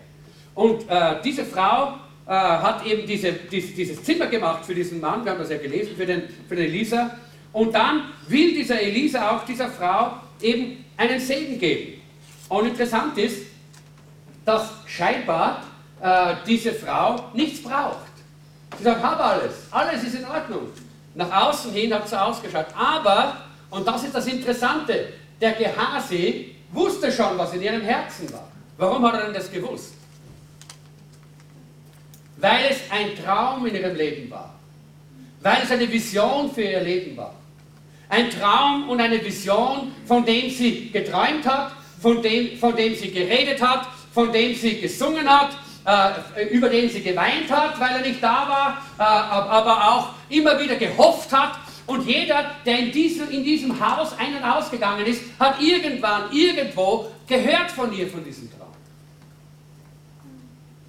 Und 0.55 0.89
äh, 0.89 1.23
diese 1.23 1.45
Frau 1.45 1.95
äh, 2.27 2.31
hat 2.31 2.85
eben 2.85 3.07
diese, 3.07 3.33
dies, 3.33 3.75
dieses 3.75 4.03
Zimmer 4.03 4.27
gemacht 4.27 4.65
für 4.65 4.75
diesen 4.75 5.01
Mann, 5.01 5.25
wir 5.25 5.33
haben 5.33 5.39
das 5.39 5.51
ja 5.51 5.59
gelesen, 5.59 5.95
für 5.97 6.07
den, 6.07 6.23
für 6.49 6.57
den 6.57 6.65
Elisa. 6.65 7.17
Und 7.59 7.75
dann 7.75 8.05
will 8.29 8.55
dieser 8.55 8.81
Elisa 8.81 9.31
auch 9.31 9.45
dieser 9.45 9.69
Frau 9.69 10.13
eben 10.41 10.85
einen 10.97 11.21
Segen 11.21 11.59
geben. 11.59 12.01
Und 12.49 12.67
interessant 12.67 13.17
ist, 13.19 13.47
dass 14.45 14.71
scheinbar 14.87 15.63
äh, 16.01 16.37
diese 16.47 16.73
Frau 16.73 17.31
nichts 17.35 17.63
braucht. 17.63 18.09
Sie 18.77 18.85
sagt, 18.85 19.03
habe 19.03 19.23
alles, 19.23 19.55
alles 19.71 20.03
ist 20.05 20.15
in 20.15 20.25
Ordnung. 20.25 20.69
Nach 21.15 21.49
außen 21.49 21.73
hin 21.73 21.93
hat 21.93 22.09
sie 22.09 22.21
ausgeschaut. 22.21 22.67
Aber, 22.77 23.37
und 23.71 23.87
das 23.87 24.05
ist 24.05 24.15
das 24.15 24.27
Interessante, 24.27 25.13
der 25.41 25.53
Gehasi 25.53 26.55
wusste 26.73 27.11
schon, 27.11 27.37
was 27.37 27.53
in 27.55 27.63
ihrem 27.63 27.83
Herzen 27.83 28.33
war. 28.33 28.49
Warum 28.77 29.05
hat 29.07 29.15
er 29.15 29.25
denn 29.25 29.35
das 29.35 29.51
gewusst? 29.51 29.95
weil 32.41 32.67
es 32.71 32.79
ein 32.91 33.17
Traum 33.17 33.67
in 33.67 33.75
ihrem 33.75 33.97
Leben 33.97 34.31
war, 34.31 34.55
weil 35.41 35.59
es 35.63 35.71
eine 35.71 35.91
Vision 35.91 36.51
für 36.53 36.63
ihr 36.63 36.81
Leben 36.81 37.17
war. 37.17 37.35
Ein 38.09 38.31
Traum 38.31 38.89
und 38.89 39.01
eine 39.01 39.23
Vision, 39.23 39.93
von 40.07 40.25
dem 40.25 40.51
sie 40.51 40.91
geträumt 40.91 41.47
hat, 41.47 41.73
von 42.01 42.23
dem, 42.23 42.57
von 42.59 42.75
dem 42.75 42.95
sie 42.95 43.11
geredet 43.11 43.61
hat, 43.61 43.87
von 44.13 44.33
dem 44.33 44.55
sie 44.55 44.81
gesungen 44.81 45.29
hat, 45.29 45.51
äh, 45.85 46.47
über 46.49 46.69
den 46.69 46.89
sie 46.89 47.03
geweint 47.03 47.51
hat, 47.51 47.79
weil 47.79 47.97
er 47.97 48.01
nicht 48.01 48.23
da 48.23 48.49
war, 48.49 48.83
äh, 48.99 49.03
aber 49.03 49.89
auch 49.89 50.09
immer 50.29 50.59
wieder 50.59 50.77
gehofft 50.77 51.33
hat. 51.33 51.59
Und 51.87 52.07
jeder, 52.07 52.51
der 52.67 52.79
in 52.79 52.93
diesem, 52.93 53.31
in 53.31 53.43
diesem 53.43 53.79
Haus 53.81 54.13
ein- 54.19 54.37
und 54.37 54.45
ausgegangen 54.45 55.07
ist, 55.07 55.23
hat 55.41 55.61
irgendwann, 55.61 56.31
irgendwo 56.33 57.11
gehört 57.27 57.71
von 57.71 57.93
ihr, 57.97 58.09
von 58.09 58.23
diesem 58.25 58.51
Traum. 58.51 58.69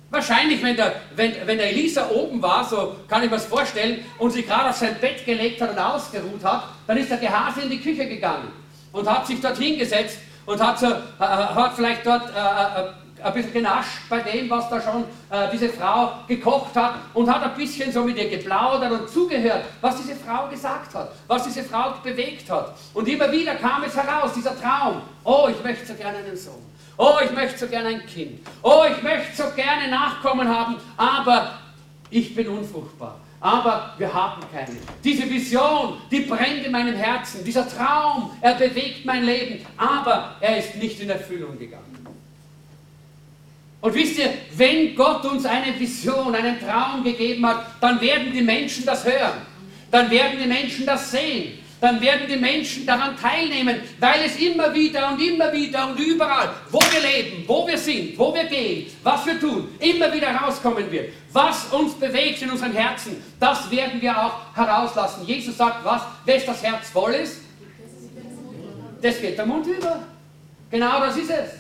Wahrscheinlich, 0.10 0.62
wenn 0.62 0.76
der, 0.76 1.02
wenn, 1.16 1.34
wenn 1.46 1.58
der 1.58 1.70
Elisa 1.70 2.10
oben 2.10 2.42
war, 2.42 2.66
so 2.66 2.96
kann 3.08 3.24
ich 3.24 3.30
mir 3.30 3.38
das 3.38 3.46
vorstellen, 3.46 4.04
und 4.18 4.32
sich 4.32 4.46
gerade 4.46 4.70
auf 4.70 4.76
sein 4.76 5.00
Bett 5.00 5.26
gelegt 5.26 5.62
hat 5.62 5.72
und 5.72 5.80
ausgeruht 5.80 6.44
hat, 6.44 6.70
dann 6.90 6.98
ist 6.98 7.12
der 7.12 7.20
Gehase 7.20 7.62
in 7.62 7.70
die 7.70 7.80
Küche 7.80 8.08
gegangen 8.08 8.52
und 8.92 9.08
hat 9.08 9.28
sich 9.28 9.40
dort 9.40 9.60
hingesetzt 9.60 10.18
und 10.48 10.60
hat, 10.60 10.80
so, 10.80 10.88
äh, 10.88 10.92
hat 11.20 11.76
vielleicht 11.76 12.04
dort 12.04 12.30
äh, 12.30 12.82
äh 12.82 12.90
ein 13.22 13.34
bisschen 13.34 13.52
genascht 13.52 14.00
bei 14.10 14.22
dem, 14.22 14.50
was 14.50 14.70
da 14.70 14.82
schon 14.82 15.04
äh, 15.30 15.52
diese 15.52 15.68
Frau 15.68 16.14
gekocht 16.26 16.74
hat 16.76 16.96
und 17.14 17.30
hat 17.30 17.44
ein 17.44 17.54
bisschen 17.54 17.92
so 17.92 18.06
mit 18.06 18.18
ihr 18.18 18.30
geplaudert 18.30 18.94
und 18.94 19.10
zugehört, 19.10 19.66
was 19.82 19.98
diese 19.98 20.16
Frau 20.16 20.48
gesagt 20.48 20.96
hat, 20.96 21.12
was 21.28 21.44
diese 21.44 21.64
Frau 21.64 21.96
bewegt 22.02 22.50
hat. 22.50 22.76
Und 22.94 23.08
immer 23.10 23.30
wieder 23.30 23.56
kam 23.56 23.84
es 23.84 23.96
heraus, 23.96 24.32
dieser 24.34 24.58
Traum, 24.60 25.02
oh, 25.26 25.50
ich 25.52 25.62
möchte 25.62 25.86
so 25.86 25.96
gerne 25.96 26.20
einen 26.20 26.38
Sohn. 26.38 26.66
Oh, 26.98 27.18
ich 27.24 27.32
möchte 27.34 27.60
so 27.60 27.68
gerne 27.68 27.90
ein 27.90 28.06
Kind. 28.06 28.40
Oh, 28.64 28.84
ich 28.90 29.04
möchte 29.04 29.36
so 29.36 29.52
gerne 29.54 29.90
Nachkommen 29.90 30.48
haben, 30.48 30.78
aber 30.96 31.56
ich 32.10 32.34
bin 32.34 32.48
unfruchtbar 32.48 33.20
aber 33.42 33.94
wir 33.98 34.14
haben 34.14 34.42
keine. 34.52 34.78
Diese 35.04 35.30
Vision, 35.30 35.98
die 36.12 36.22
brennt 36.22 36.66
in 36.66 36.72
meinem 36.72 36.96
Herzen. 36.96 37.44
Dieser 37.44 37.68
Traum, 37.68 38.32
er 38.42 38.56
bewegt 38.56 39.06
mein 39.06 39.24
Leben, 39.24 39.66
aber 39.78 40.36
er 40.42 40.58
ist 40.58 40.76
nicht 40.76 41.00
in 41.00 41.10
Erfüllung 41.10 41.58
gegangen. 41.58 42.06
Und 43.82 43.94
wisst 43.94 44.18
ihr, 44.18 44.34
wenn 44.58 44.94
Gott 44.94 45.24
uns 45.26 45.46
eine 45.46 45.80
Vision, 45.80 46.36
einen 46.36 46.60
Traum 46.60 47.04
gegeben 47.04 47.46
hat, 47.46 47.66
dann 47.80 48.02
werden 48.02 48.34
die 48.34 48.42
Menschen 48.42 48.86
das 48.86 49.06
hören. 49.06 49.42
Dann 49.90 50.12
werden 50.12 50.38
die 50.42 50.48
Menschen 50.48 50.86
das 50.86 51.12
sehen 51.12 51.59
dann 51.82 52.02
werden 52.02 52.28
die 52.28 52.36
Menschen 52.36 52.86
daran 52.86 53.18
teilnehmen, 53.18 53.82
weil 54.00 54.22
es 54.26 54.36
immer 54.38 54.74
wieder 54.74 55.12
und 55.12 55.22
immer 55.22 55.52
wieder 55.54 55.88
und 55.88 56.00
überall, 56.00 56.50
wo 56.70 56.80
wir 56.80 57.00
leben, 57.00 57.44
wo 57.48 57.66
wir 57.66 57.78
sind, 57.78 58.18
wo 58.18 58.34
wir 58.34 58.46
gehen, 58.46 58.88
was 59.02 59.26
wir 59.26 59.40
tun, 59.40 59.70
immer 59.80 60.12
wieder 60.12 60.30
rauskommen 60.36 60.92
wird. 60.92 61.14
Was 61.32 61.66
uns 61.72 61.94
bewegt 61.94 62.42
in 62.42 62.52
unserem 62.52 62.74
Herzen, 62.74 63.24
das 63.40 63.70
werden 63.72 64.02
wir 64.02 64.18
auch 64.18 64.56
herauslassen. 64.56 65.26
Jesus 65.26 65.56
sagt, 65.56 65.86
was, 65.86 66.02
wes 66.26 66.46
das 66.46 66.62
Herz 66.64 66.90
voll 66.90 67.14
ist, 67.14 67.42
das 69.02 69.22
geht 69.22 69.38
der 69.38 69.46
Mund 69.46 69.66
über. 69.66 70.04
Genau 70.70 71.00
das 71.00 71.16
ist 71.16 71.30
es. 71.30 71.52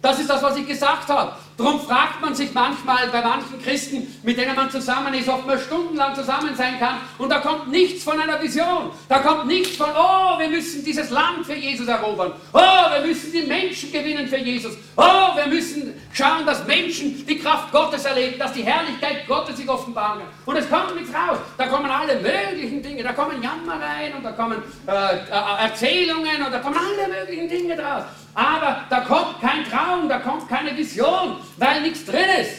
Das 0.00 0.20
ist 0.20 0.30
das, 0.30 0.42
was 0.42 0.56
ich 0.56 0.66
gesagt 0.66 1.08
habe. 1.08 1.32
Darum 1.58 1.80
fragt 1.80 2.20
man 2.20 2.36
sich 2.36 2.54
manchmal 2.54 3.08
bei 3.08 3.20
manchen 3.20 3.60
Christen, 3.60 4.06
mit 4.22 4.38
denen 4.38 4.54
man 4.54 4.70
zusammen 4.70 5.12
ist, 5.12 5.28
ob 5.28 5.44
man 5.44 5.58
stundenlang 5.58 6.14
zusammen 6.14 6.54
sein 6.54 6.78
kann 6.78 6.98
und 7.18 7.30
da 7.30 7.40
kommt 7.40 7.68
nichts 7.68 8.04
von 8.04 8.18
einer 8.20 8.40
Vision. 8.40 8.92
Da 9.08 9.18
kommt 9.18 9.46
nichts 9.46 9.76
von, 9.76 9.88
oh, 9.90 10.38
wir 10.38 10.48
müssen 10.48 10.84
dieses 10.84 11.10
Land 11.10 11.44
für 11.44 11.56
Jesus 11.56 11.88
erobern. 11.88 12.32
Oh, 12.52 12.60
wir 12.60 13.04
müssen 13.04 13.32
die 13.32 13.42
Menschen 13.42 13.90
gewinnen 13.90 14.28
für 14.28 14.36
Jesus. 14.36 14.74
Oh, 14.96 15.34
wir 15.34 15.48
müssen 15.48 15.94
schauen, 16.12 16.46
dass 16.46 16.64
Menschen 16.64 17.26
die 17.26 17.38
Kraft 17.40 17.72
Gottes 17.72 18.04
erleben, 18.04 18.38
dass 18.38 18.52
die 18.52 18.62
Herrlichkeit 18.62 19.26
Gottes 19.26 19.56
sich 19.56 19.68
offenbaren 19.68 20.20
kann. 20.20 20.28
Und 20.46 20.56
es 20.56 20.70
kommt 20.70 20.94
nichts 20.94 21.12
raus. 21.12 21.38
Da 21.56 21.66
kommen 21.66 21.90
alle 21.90 22.20
möglichen 22.20 22.80
Dinge. 22.80 23.02
Da 23.02 23.12
kommen 23.12 23.42
Jammereien 23.42 24.14
und 24.14 24.22
da 24.22 24.30
kommen 24.30 24.62
äh, 24.86 24.92
äh, 24.92 25.64
Erzählungen 25.64 26.44
und 26.46 26.52
da 26.52 26.60
kommen 26.60 26.76
alle 26.76 27.20
möglichen 27.20 27.48
Dinge 27.48 27.74
draus. 27.74 28.04
Aber 28.38 28.84
da 28.88 29.00
kommt 29.00 29.40
kein 29.40 29.64
Traum, 29.64 30.08
da 30.08 30.20
kommt 30.20 30.48
keine 30.48 30.76
Vision, 30.76 31.38
weil 31.56 31.82
nichts 31.82 32.04
drin 32.04 32.28
ist. 32.40 32.52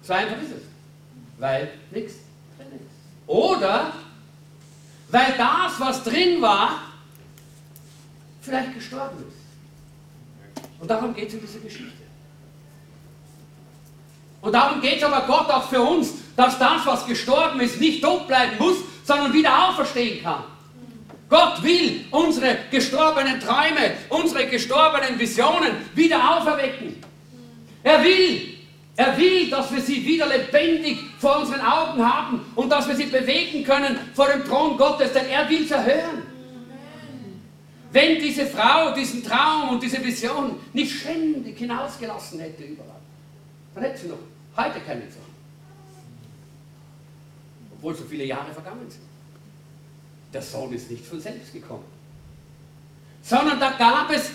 So 0.00 0.12
einfach 0.12 0.40
ist 0.40 0.52
es. 0.52 0.62
Weil 1.38 1.72
nichts 1.90 2.14
drin 2.56 2.68
ist. 2.76 2.86
Oder 3.26 3.94
weil 5.08 5.34
das, 5.36 5.80
was 5.80 6.04
drin 6.04 6.40
war, 6.40 6.82
vielleicht 8.42 8.74
gestorben 8.74 9.24
ist. 9.26 10.62
Und 10.80 10.88
darum 10.88 11.12
geht 11.12 11.26
es 11.26 11.34
in 11.34 11.40
dieser 11.40 11.58
Geschichte. 11.58 12.02
Und 14.40 14.52
darum 14.52 14.80
geht 14.80 14.98
es 14.98 15.02
aber 15.02 15.26
Gott 15.26 15.50
auch 15.50 15.68
für 15.68 15.82
uns, 15.82 16.12
dass 16.36 16.60
das, 16.60 16.86
was 16.86 17.06
gestorben 17.06 17.58
ist, 17.58 17.80
nicht 17.80 18.04
tot 18.04 18.28
bleiben 18.28 18.56
muss, 18.60 18.76
sondern 19.04 19.32
wieder 19.32 19.68
auferstehen 19.68 20.22
kann. 20.22 20.44
Gott 21.32 21.62
will 21.62 22.04
unsere 22.10 22.58
gestorbenen 22.70 23.40
Träume, 23.40 23.94
unsere 24.10 24.46
gestorbenen 24.48 25.18
Visionen 25.18 25.76
wieder 25.94 26.18
auferwecken. 26.36 26.94
Er 27.82 28.04
will, 28.04 28.58
er 28.96 29.16
will, 29.16 29.48
dass 29.48 29.72
wir 29.72 29.80
sie 29.80 30.04
wieder 30.04 30.26
lebendig 30.26 30.98
vor 31.18 31.38
unseren 31.38 31.62
Augen 31.62 32.06
haben 32.06 32.44
und 32.54 32.70
dass 32.70 32.86
wir 32.86 32.94
sie 32.94 33.06
bewegen 33.06 33.64
können 33.64 33.98
vor 34.12 34.28
dem 34.28 34.44
Thron 34.44 34.76
Gottes, 34.76 35.14
denn 35.14 35.26
er 35.30 35.48
will 35.48 35.66
sie 35.66 35.74
hören. 35.74 36.22
Wenn 37.92 38.20
diese 38.20 38.44
Frau 38.44 38.92
diesen 38.94 39.24
Traum 39.24 39.70
und 39.70 39.82
diese 39.82 40.04
Vision 40.04 40.60
nicht 40.74 41.00
ständig 41.00 41.56
hinausgelassen 41.56 42.40
hätte 42.40 42.62
überall, 42.62 43.00
dann 43.74 43.84
hätte 43.84 44.00
sie 44.00 44.08
noch 44.08 44.18
heute 44.54 44.80
keine 44.80 45.08
Zorn. 45.08 45.24
Obwohl 47.74 47.94
so 47.94 48.04
viele 48.04 48.24
Jahre 48.24 48.52
vergangen 48.52 48.90
sind. 48.90 49.11
Der 50.32 50.42
Sohn 50.42 50.72
ist 50.72 50.90
nicht 50.90 51.04
von 51.04 51.20
selbst 51.20 51.52
gekommen, 51.52 51.84
sondern 53.22 53.60
da 53.60 53.70
gab 53.72 54.10
es 54.10 54.30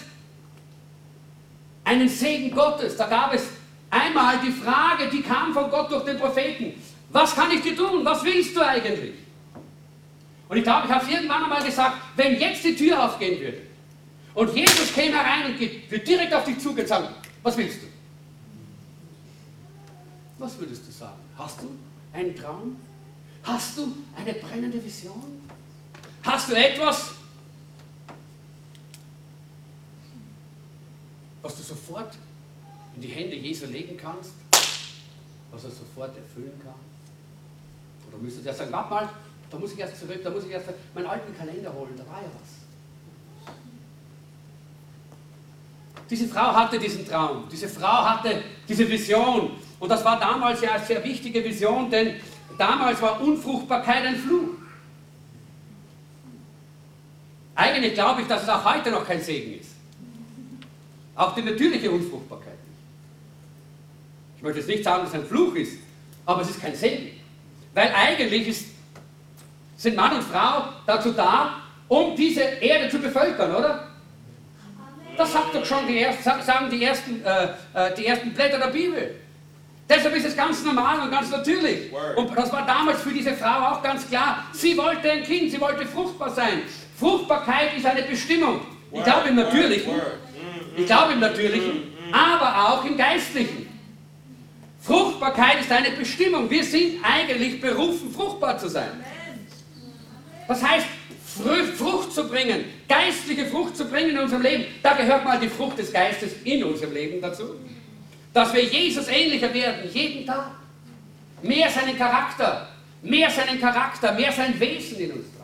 einen 1.83 2.09
Segen 2.09 2.51
Gottes. 2.51 2.97
Da 2.97 3.07
gab 3.07 3.33
es 3.33 3.47
einmal 3.89 4.39
die 4.39 4.51
Frage, 4.51 5.09
die 5.09 5.21
kam 5.21 5.53
von 5.53 5.69
Gott 5.71 5.91
durch 5.91 6.03
den 6.03 6.17
Propheten. 6.17 6.81
Was 7.09 7.33
kann 7.33 7.49
ich 7.51 7.61
dir 7.61 7.75
tun? 7.75 8.03
Was 8.03 8.23
willst 8.23 8.55
du 8.55 8.61
eigentlich? 8.61 9.15
Und 10.49 10.57
ich 10.57 10.63
glaube, 10.63 10.87
ich 10.87 10.93
habe 10.93 11.05
es 11.05 11.11
irgendwann 11.11 11.43
einmal 11.43 11.63
gesagt, 11.63 11.97
wenn 12.15 12.39
jetzt 12.39 12.63
die 12.63 12.75
Tür 12.75 13.03
aufgehen 13.03 13.39
würde 13.39 13.61
und 14.33 14.55
Jesus 14.55 14.93
käme 14.93 15.17
herein 15.17 15.51
und 15.51 15.59
geht, 15.59 15.89
wird 15.89 16.07
direkt 16.07 16.33
auf 16.33 16.43
dich 16.43 16.57
sagen, 16.87 17.07
was 17.43 17.57
willst 17.57 17.81
du? 17.81 17.87
Was 20.37 20.57
würdest 20.59 20.87
du 20.87 20.91
sagen? 20.91 21.19
Hast 21.37 21.61
du 21.61 21.69
einen 22.13 22.35
Traum? 22.35 22.77
Hast 23.43 23.77
du 23.77 23.93
eine 24.15 24.33
brennende 24.33 24.83
Vision? 24.83 25.36
Hast 26.27 26.49
du 26.49 26.55
etwas, 26.55 27.11
was 31.41 31.55
du 31.55 31.63
sofort 31.63 32.15
in 32.95 33.01
die 33.01 33.07
Hände 33.07 33.37
Jesu 33.37 33.65
legen 33.67 33.95
kannst, 33.95 34.33
was 35.51 35.63
er 35.63 35.69
sofort 35.69 36.17
erfüllen 36.17 36.59
kann? 36.61 36.75
Oder 38.09 38.21
müsstest 38.21 38.45
du 38.45 38.49
ja 38.49 38.55
sagen, 38.55 38.73
warte 38.73 38.89
mal, 38.89 39.09
da 39.49 39.57
muss 39.57 39.71
ich 39.71 39.79
erst 39.79 40.01
zurück, 40.01 40.19
da 40.21 40.29
muss 40.29 40.43
ich 40.43 40.51
erst 40.51 40.67
meinen 40.93 41.07
alten 41.07 41.33
Kalender 41.37 41.71
holen, 41.73 41.93
da 41.97 42.05
war 42.11 42.21
ja 42.21 42.27
was. 42.41 43.53
Diese 46.09 46.27
Frau 46.27 46.53
hatte 46.53 46.77
diesen 46.77 47.07
Traum, 47.07 47.47
diese 47.49 47.69
Frau 47.69 48.03
hatte 48.03 48.43
diese 48.67 48.89
Vision. 48.89 49.51
Und 49.79 49.89
das 49.89 50.03
war 50.03 50.19
damals 50.19 50.59
ja 50.59 50.73
eine 50.73 50.85
sehr 50.85 51.01
wichtige 51.05 51.41
Vision, 51.41 51.89
denn 51.89 52.19
damals 52.57 53.01
war 53.01 53.21
Unfruchtbarkeit 53.21 54.03
ein 54.03 54.17
Fluch. 54.17 54.56
Eigentlich 57.57 57.95
glaube 57.95 58.21
ich, 58.21 58.27
dass 58.27 58.43
es 58.43 58.49
auch 58.49 58.63
heute 58.63 58.91
noch 58.91 59.03
kein 59.03 59.19
Segen 59.19 59.59
ist. 59.59 59.71
Auch 61.15 61.33
die 61.33 61.41
natürliche 61.41 61.89
Unfruchtbarkeit 61.89 62.53
nicht. 62.53 62.77
Ich 64.37 64.43
möchte 64.43 64.59
jetzt 64.59 64.69
nicht 64.69 64.83
sagen, 64.83 65.01
dass 65.03 65.09
es 65.09 65.15
ein 65.15 65.25
Fluch 65.25 65.55
ist, 65.55 65.79
aber 66.27 66.43
es 66.43 66.51
ist 66.51 66.61
kein 66.61 66.75
Segen. 66.75 67.19
Weil 67.73 67.91
eigentlich 67.95 68.47
ist, 68.47 68.65
sind 69.75 69.95
Mann 69.95 70.13
und 70.13 70.23
Frau 70.23 70.65
dazu 70.85 71.11
da, 71.13 71.63
um 71.87 72.15
diese 72.15 72.41
Erde 72.41 72.89
zu 72.89 72.99
bevölkern, 72.99 73.55
oder? 73.55 73.87
Das 75.17 75.33
sagt 75.33 75.55
doch 75.55 75.65
schon 75.65 75.87
die 75.87 75.99
ersten, 75.99 76.23
sagen 76.43 76.69
die 76.69 76.83
ersten, 76.83 77.25
äh, 77.25 77.45
äh, 77.73 77.95
die 77.97 78.05
ersten 78.05 78.33
Blätter 78.33 78.59
der 78.59 78.67
Bibel. 78.67 79.15
Deshalb 79.89 80.15
ist 80.15 80.27
es 80.27 80.37
ganz 80.37 80.63
normal 80.63 80.99
und 80.99 81.09
ganz 81.09 81.31
natürlich. 81.31 81.91
Und 82.15 82.37
das 82.37 82.51
war 82.51 82.67
damals 82.67 83.01
für 83.01 83.13
diese 83.13 83.33
Frau 83.33 83.71
auch 83.71 83.81
ganz 83.81 84.07
klar. 84.07 84.43
Sie 84.51 84.77
wollte 84.77 85.09
ein 85.09 85.23
Kind, 85.23 85.49
sie 85.49 85.59
wollte 85.59 85.87
fruchtbar 85.87 86.29
sein. 86.29 86.61
Fruchtbarkeit 86.99 87.77
ist 87.77 87.85
eine 87.85 88.03
Bestimmung. 88.03 88.61
Ich 88.91 89.03
glaube 89.03 89.29
im 89.29 89.35
Natürlichen, 89.35 89.91
ich 90.75 90.85
glaube 90.85 91.13
im 91.13 91.19
Natürlichen, 91.19 91.93
aber 92.11 92.69
auch 92.69 92.85
im 92.85 92.97
Geistlichen. 92.97 93.69
Fruchtbarkeit 94.81 95.61
ist 95.61 95.71
eine 95.71 95.91
Bestimmung. 95.91 96.49
Wir 96.49 96.63
sind 96.63 97.03
eigentlich 97.03 97.61
berufen, 97.61 98.11
fruchtbar 98.11 98.57
zu 98.57 98.69
sein. 98.69 99.03
Das 100.47 100.63
heißt, 100.63 100.87
Frucht 101.77 102.13
zu 102.13 102.27
bringen, 102.27 102.65
geistliche 102.89 103.45
Frucht 103.45 103.77
zu 103.77 103.85
bringen 103.85 104.11
in 104.11 104.19
unserem 104.19 104.41
Leben, 104.41 104.65
da 104.81 104.93
gehört 104.93 105.23
mal 105.23 105.39
die 105.39 105.49
Frucht 105.49 105.77
des 105.77 105.93
Geistes 105.93 106.31
in 106.43 106.63
unserem 106.63 106.93
Leben 106.93 107.21
dazu. 107.21 107.43
Dass 108.33 108.53
wir 108.53 108.63
Jesus 108.63 109.07
ähnlicher 109.07 109.53
werden, 109.53 109.89
jeden 109.93 110.25
Tag. 110.25 110.51
Mehr 111.43 111.69
seinen 111.69 111.95
Charakter, 111.95 112.69
mehr 113.03 113.29
seinen 113.29 113.59
Charakter, 113.59 114.13
mehr 114.13 114.31
sein 114.31 114.59
Wesen 114.59 114.97
in 114.97 115.11
uns 115.11 115.36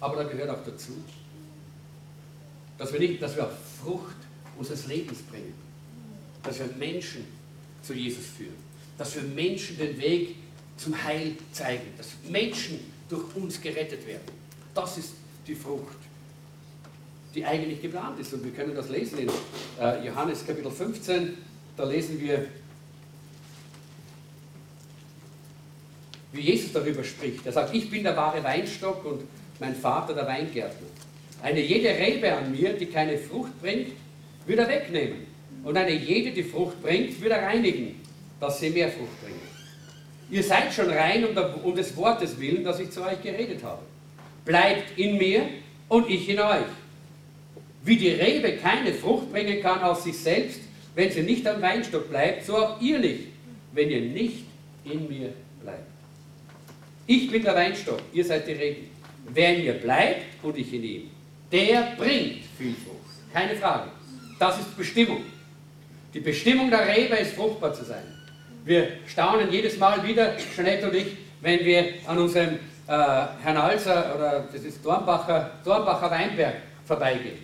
aber 0.00 0.16
da 0.16 0.24
gehört 0.24 0.50
auch 0.50 0.64
dazu, 0.64 0.92
dass 2.78 2.92
wir 2.92 3.00
nicht, 3.00 3.20
dass 3.20 3.36
wir 3.36 3.50
Frucht 3.82 4.16
unseres 4.56 4.86
Lebens 4.86 5.18
bringen. 5.22 5.54
Dass 6.42 6.58
wir 6.60 6.66
Menschen 6.78 7.26
zu 7.82 7.92
Jesus 7.94 8.24
führen. 8.36 8.56
Dass 8.96 9.14
wir 9.16 9.22
Menschen 9.22 9.76
den 9.76 9.98
Weg 9.98 10.36
zum 10.76 11.02
Heil 11.02 11.36
zeigen. 11.52 11.92
Dass 11.96 12.08
Menschen 12.28 12.78
durch 13.08 13.34
uns 13.34 13.60
gerettet 13.60 14.06
werden. 14.06 14.30
Das 14.74 14.96
ist 14.98 15.14
die 15.46 15.54
Frucht, 15.54 15.96
die 17.34 17.44
eigentlich 17.44 17.82
geplant 17.82 18.20
ist. 18.20 18.32
Und 18.32 18.44
wir 18.44 18.52
können 18.52 18.74
das 18.74 18.88
lesen 18.88 19.18
in 19.18 19.30
äh, 19.80 20.06
Johannes 20.06 20.46
Kapitel 20.46 20.70
15. 20.70 21.36
Da 21.76 21.84
lesen 21.84 22.20
wir, 22.20 22.46
wie 26.32 26.40
Jesus 26.40 26.72
darüber 26.72 27.02
spricht. 27.02 27.44
Er 27.46 27.52
sagt, 27.52 27.74
ich 27.74 27.90
bin 27.90 28.04
der 28.04 28.16
wahre 28.16 28.42
Weinstock 28.44 29.04
und 29.04 29.22
mein 29.58 29.74
Vater 29.74 30.14
der 30.14 30.26
Weingärtner. 30.26 30.88
Eine 31.42 31.60
jede 31.60 31.90
Rebe 31.90 32.32
an 32.32 32.50
mir, 32.50 32.72
die 32.72 32.86
keine 32.86 33.16
Frucht 33.18 33.60
bringt, 33.60 33.92
wird 34.46 34.58
er 34.58 34.68
wegnehmen. 34.68 35.26
Und 35.64 35.76
eine 35.76 35.92
jede, 35.92 36.30
die 36.30 36.42
Frucht 36.42 36.82
bringt, 36.82 37.20
wird 37.20 37.32
er 37.32 37.42
reinigen, 37.42 38.00
dass 38.40 38.60
sie 38.60 38.70
mehr 38.70 38.88
Frucht 38.88 39.22
bringen. 39.22 39.38
Ihr 40.30 40.42
seid 40.42 40.72
schon 40.72 40.90
rein 40.90 41.24
um, 41.24 41.74
des 41.74 41.96
Wortes 41.96 42.38
willen, 42.38 42.64
das 42.64 42.80
ich 42.80 42.90
zu 42.90 43.02
euch 43.02 43.22
geredet 43.22 43.62
habe. 43.62 43.82
Bleibt 44.44 44.98
in 44.98 45.16
mir 45.16 45.48
und 45.88 46.08
ich 46.08 46.28
in 46.28 46.40
euch. 46.40 46.66
Wie 47.84 47.96
die 47.96 48.10
Rebe 48.10 48.56
keine 48.56 48.92
Frucht 48.92 49.32
bringen 49.32 49.62
kann 49.62 49.80
aus 49.80 50.04
sich 50.04 50.18
selbst, 50.18 50.60
wenn 50.94 51.10
sie 51.10 51.22
nicht 51.22 51.46
am 51.46 51.62
Weinstock 51.62 52.10
bleibt, 52.10 52.44
so 52.44 52.56
auch 52.56 52.80
ihr 52.80 52.98
nicht, 52.98 53.28
wenn 53.72 53.90
ihr 53.90 54.00
nicht 54.00 54.44
in 54.84 55.08
mir 55.08 55.32
bleibt. 55.62 55.86
Ich 57.06 57.30
bin 57.30 57.42
der 57.42 57.54
Weinstock, 57.54 58.00
ihr 58.12 58.24
seid 58.24 58.46
die 58.46 58.52
Reben. 58.52 58.97
Wer 59.34 59.56
in 59.56 59.62
mir 59.64 59.74
bleibt 59.74 60.42
und 60.42 60.56
ich 60.56 60.72
in 60.72 60.82
ihm, 60.82 61.10
der 61.50 61.94
bringt 61.96 62.44
viel 62.56 62.74
Frucht. 62.74 63.32
Keine 63.32 63.56
Frage. 63.56 63.90
Das 64.38 64.58
ist 64.58 64.76
Bestimmung. 64.76 65.22
Die 66.14 66.20
Bestimmung 66.20 66.70
der 66.70 66.86
Rebe 66.86 67.16
ist, 67.16 67.34
fruchtbar 67.34 67.74
zu 67.74 67.84
sein. 67.84 68.02
Wir 68.64 68.88
staunen 69.06 69.50
jedes 69.50 69.78
Mal 69.78 70.06
wieder, 70.06 70.34
Jeanette 70.54 70.88
und 70.88 70.94
ich, 70.94 71.16
wenn 71.40 71.64
wir 71.64 71.94
an 72.06 72.18
unserem 72.18 72.54
äh, 72.54 72.58
Herrn 72.86 73.56
Alser 73.56 74.14
oder 74.16 74.48
das 74.52 74.62
ist 74.62 74.84
Dornbacher, 74.84 75.50
Dornbacher 75.64 76.10
Weinberg 76.10 76.54
vorbeigehen. 76.86 77.38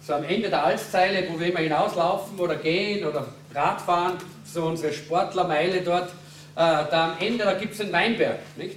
So 0.00 0.14
am 0.14 0.24
Ende 0.24 0.48
der 0.48 0.64
Alszeile, 0.64 1.28
wo 1.28 1.38
wir 1.38 1.48
immer 1.48 1.60
hinauslaufen 1.60 2.38
oder 2.38 2.56
gehen 2.56 3.06
oder 3.06 3.26
Radfahren, 3.54 4.14
so 4.44 4.64
unsere 4.64 4.92
Sportlermeile 4.92 5.82
dort, 5.82 6.08
äh, 6.08 6.10
da 6.56 7.12
am 7.12 7.26
Ende, 7.26 7.44
da 7.44 7.54
gibt 7.54 7.74
es 7.74 7.80
einen 7.80 7.92
Weinberg. 7.92 8.38
Nicht? 8.56 8.76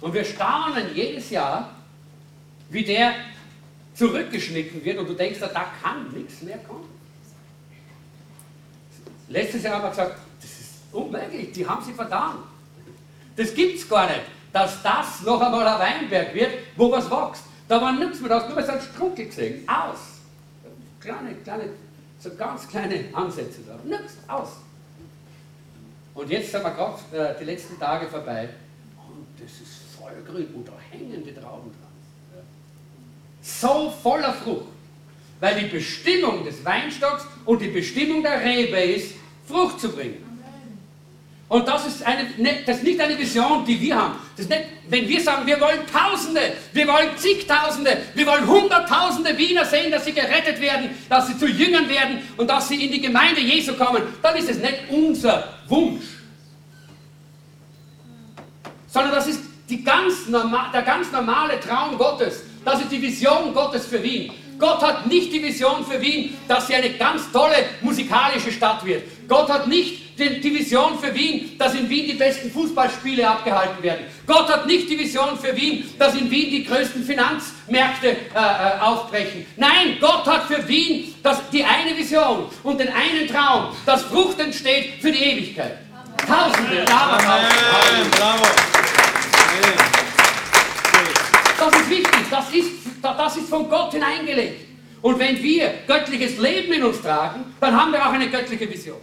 Und 0.00 0.14
wir 0.14 0.24
staunen 0.24 0.94
jedes 0.94 1.30
Jahr, 1.30 1.70
wie 2.72 2.84
der 2.84 3.14
zurückgeschnitten 3.94 4.82
wird 4.84 4.98
und 4.98 5.08
du 5.08 5.14
denkst, 5.14 5.38
da 5.40 5.66
kann 5.82 6.10
nichts 6.12 6.42
mehr 6.42 6.58
kommen. 6.58 6.88
Letztes 9.28 9.62
Jahr 9.62 9.74
haben 9.74 9.84
wir 9.84 9.90
gesagt, 9.90 10.18
das 10.40 10.50
ist 10.50 10.74
unmöglich, 10.92 11.52
die 11.52 11.66
haben 11.66 11.84
sie 11.84 11.92
vertan. 11.92 12.38
Das 13.36 13.54
gibt 13.54 13.76
es 13.76 13.88
gar 13.88 14.06
nicht, 14.06 14.22
dass 14.52 14.82
das 14.82 15.22
noch 15.22 15.40
einmal 15.40 15.66
ein 15.66 16.02
Weinberg 16.02 16.34
wird, 16.34 16.52
wo 16.76 16.90
was 16.90 17.10
wächst. 17.10 17.44
Da 17.68 17.80
war 17.80 17.92
nichts 17.92 18.20
mehr, 18.20 18.40
du 18.40 18.52
nur 18.52 18.62
so 18.62 18.72
einen 18.72 18.80
Strunkel 18.80 19.26
gesehen. 19.26 19.66
Aus. 19.68 20.20
Kleine, 21.00 21.34
kleine, 21.36 21.70
so 22.18 22.34
ganz 22.34 22.68
kleine 22.68 23.04
Ansätze 23.12 23.60
da. 23.66 23.78
Nichts, 23.84 24.16
aus. 24.28 24.58
Und 26.14 26.30
jetzt 26.30 26.52
sind 26.52 26.62
wir 26.62 26.70
gerade 26.70 27.34
äh, 27.34 27.38
die 27.38 27.44
letzten 27.44 27.78
Tage 27.78 28.06
vorbei 28.06 28.50
und 29.08 29.26
das 29.42 29.52
ist 29.52 29.96
voll 29.98 30.12
grün 30.26 30.54
und 30.54 30.68
da 30.68 30.72
hängen 30.90 31.24
die 31.24 31.32
Trauben 31.32 31.70
dran. 31.70 31.81
So 33.42 33.92
voller 34.02 34.32
Frucht. 34.32 34.68
Weil 35.40 35.60
die 35.60 35.66
Bestimmung 35.66 36.44
des 36.44 36.64
Weinstocks 36.64 37.26
und 37.44 37.60
die 37.60 37.68
Bestimmung 37.68 38.22
der 38.22 38.40
Rebe 38.40 38.78
ist, 38.78 39.14
Frucht 39.48 39.80
zu 39.80 39.90
bringen. 39.90 40.32
Und 41.52 41.68
das 41.68 41.86
ist, 41.86 42.02
eine, 42.06 42.30
ne, 42.38 42.62
das 42.64 42.78
ist 42.78 42.84
nicht 42.84 42.98
eine 42.98 43.18
Vision, 43.18 43.62
die 43.66 43.78
wir 43.78 43.94
haben. 43.94 44.14
Das 44.38 44.48
nicht, 44.48 44.62
wenn 44.88 45.06
wir 45.06 45.20
sagen, 45.20 45.46
wir 45.46 45.60
wollen 45.60 45.80
Tausende, 45.86 46.40
wir 46.72 46.88
wollen 46.88 47.10
zigtausende, 47.18 47.98
wir 48.14 48.26
wollen 48.26 48.46
Hunderttausende 48.46 49.36
Wiener 49.36 49.66
sehen, 49.66 49.90
dass 49.90 50.06
sie 50.06 50.14
gerettet 50.14 50.58
werden, 50.62 50.96
dass 51.10 51.26
sie 51.26 51.36
zu 51.36 51.46
Jüngern 51.46 51.90
werden 51.90 52.26
und 52.38 52.48
dass 52.48 52.68
sie 52.68 52.82
in 52.86 52.90
die 52.90 53.02
Gemeinde 53.02 53.42
Jesu 53.42 53.74
kommen, 53.74 54.02
dann 54.22 54.34
ist 54.36 54.48
es 54.48 54.56
nicht 54.56 54.78
unser 54.88 55.58
Wunsch. 55.68 56.04
Sondern 58.88 59.12
das 59.12 59.26
ist 59.26 59.40
ganz 59.84 60.28
normal, 60.28 60.70
der 60.72 60.82
ganz 60.82 61.12
normale 61.12 61.60
Traum 61.60 61.98
Gottes. 61.98 62.44
Das 62.64 62.80
ist 62.80 62.92
die 62.92 63.02
Vision 63.02 63.52
Gottes 63.54 63.86
für 63.86 64.02
Wien. 64.02 64.32
Gott 64.58 64.80
hat 64.80 65.06
nicht 65.06 65.32
die 65.32 65.42
Vision 65.42 65.84
für 65.84 66.00
Wien, 66.00 66.36
dass 66.46 66.68
sie 66.68 66.74
eine 66.76 66.90
ganz 66.90 67.30
tolle 67.32 67.56
musikalische 67.80 68.52
Stadt 68.52 68.84
wird. 68.84 69.02
Gott 69.28 69.48
hat 69.48 69.66
nicht 69.66 70.02
die 70.18 70.54
Vision 70.54 70.98
für 71.00 71.12
Wien, 71.12 71.56
dass 71.58 71.74
in 71.74 71.88
Wien 71.88 72.06
die 72.06 72.14
besten 72.14 72.50
Fußballspiele 72.50 73.28
abgehalten 73.28 73.82
werden. 73.82 74.06
Gott 74.24 74.48
hat 74.48 74.66
nicht 74.66 74.88
die 74.88 74.98
Vision 74.98 75.36
für 75.36 75.56
Wien, 75.56 75.90
dass 75.98 76.14
in 76.14 76.30
Wien 76.30 76.50
die 76.50 76.64
größten 76.64 77.02
Finanzmärkte 77.02 78.08
äh, 78.08 78.14
äh, 78.34 78.80
aufbrechen. 78.80 79.46
Nein, 79.56 79.96
Gott 80.00 80.26
hat 80.26 80.44
für 80.44 80.66
Wien 80.68 81.12
das, 81.24 81.38
die 81.50 81.64
eine 81.64 81.96
Vision 81.96 82.46
und 82.62 82.78
den 82.78 82.88
einen 82.88 83.26
Traum, 83.26 83.74
dass 83.84 84.02
Frucht 84.02 84.38
entsteht 84.38 85.00
für 85.00 85.10
die 85.10 85.24
Ewigkeit. 85.24 85.78
Tausende, 86.24 86.84
Amen. 86.88 88.10
Bravo. 88.12 88.44
Das 91.64 91.80
ist 91.80 91.90
wichtig, 91.90 92.26
das 92.28 92.52
ist, 92.52 92.70
das 93.00 93.36
ist 93.36 93.48
von 93.48 93.68
Gott 93.68 93.92
hineingelegt. 93.92 94.66
Und 95.00 95.16
wenn 95.20 95.40
wir 95.40 95.72
göttliches 95.86 96.38
Leben 96.38 96.72
in 96.72 96.82
uns 96.82 97.00
tragen, 97.00 97.54
dann 97.60 97.80
haben 97.80 97.92
wir 97.92 98.04
auch 98.04 98.12
eine 98.12 98.28
göttliche 98.28 98.68
Vision. 98.68 98.96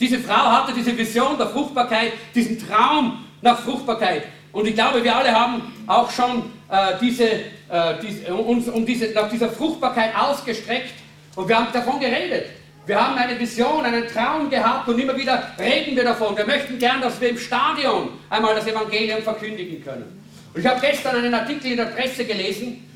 Diese 0.00 0.18
Frau 0.20 0.50
hatte 0.50 0.72
diese 0.72 0.96
Vision 0.96 1.36
der 1.36 1.48
Fruchtbarkeit, 1.48 2.12
diesen 2.34 2.58
Traum 2.58 3.24
nach 3.42 3.58
Fruchtbarkeit. 3.58 4.24
Und 4.50 4.66
ich 4.66 4.74
glaube, 4.74 5.04
wir 5.04 5.14
alle 5.14 5.34
haben 5.34 5.74
auch 5.86 6.10
schon 6.10 6.50
äh, 6.70 6.94
diese, 6.98 7.24
äh, 7.24 8.00
diese, 8.00 8.34
uns 8.34 8.66
um 8.68 8.86
diese, 8.86 9.10
nach 9.10 9.28
dieser 9.28 9.50
Fruchtbarkeit 9.50 10.16
ausgestreckt 10.16 10.94
und 11.36 11.46
wir 11.46 11.58
haben 11.58 11.68
davon 11.70 12.00
geredet. 12.00 12.46
Wir 12.88 12.98
haben 12.98 13.18
eine 13.18 13.38
Vision, 13.38 13.84
einen 13.84 14.08
Traum 14.08 14.48
gehabt 14.48 14.88
und 14.88 14.98
immer 14.98 15.14
wieder 15.14 15.52
reden 15.58 15.94
wir 15.94 16.04
davon. 16.04 16.34
Wir 16.34 16.46
möchten 16.46 16.78
gern, 16.78 17.02
dass 17.02 17.20
wir 17.20 17.28
im 17.28 17.38
Stadion 17.38 18.08
einmal 18.30 18.54
das 18.54 18.66
Evangelium 18.66 19.20
verkündigen 19.20 19.84
können. 19.84 20.24
Und 20.54 20.58
ich 20.58 20.66
habe 20.66 20.80
gestern 20.80 21.16
einen 21.16 21.34
Artikel 21.34 21.72
in 21.72 21.76
der 21.76 21.84
Presse 21.84 22.24
gelesen, 22.24 22.88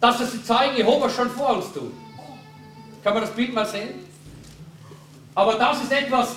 dass 0.00 0.20
das 0.20 0.32
die 0.32 0.42
Zeugen 0.42 0.74
Jehovas 0.74 1.14
schon 1.14 1.28
vor 1.28 1.56
uns 1.56 1.70
tun. 1.70 1.92
Kann 3.04 3.12
man 3.12 3.22
das 3.22 3.32
Bild 3.32 3.52
mal 3.52 3.66
sehen? 3.66 3.90
Aber 5.34 5.56
das 5.56 5.82
ist 5.82 5.92
etwas, 5.92 6.36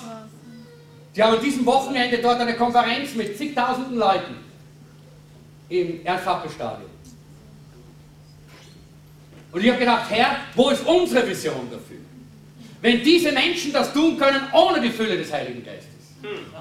die 1.16 1.22
haben 1.22 1.36
an 1.36 1.42
diesem 1.42 1.64
Wochenende 1.64 2.18
dort 2.18 2.38
eine 2.38 2.54
Konferenz 2.54 3.14
mit 3.14 3.38
zigtausenden 3.38 3.96
Leuten 3.96 4.36
im 5.70 6.04
Erdfappelstadion. 6.04 6.90
Und 9.52 9.64
ich 9.64 9.70
habe 9.70 9.78
gedacht, 9.78 10.10
Herr, 10.10 10.36
wo 10.54 10.68
ist 10.68 10.84
unsere 10.86 11.26
Vision 11.26 11.66
dafür? 11.70 11.93
Wenn 12.84 13.02
diese 13.02 13.32
Menschen 13.32 13.72
das 13.72 13.94
tun 13.94 14.18
können 14.18 14.42
ohne 14.52 14.78
die 14.78 14.90
Fülle 14.90 15.16
des 15.16 15.32
Heiligen 15.32 15.64
Geistes, 15.64 15.88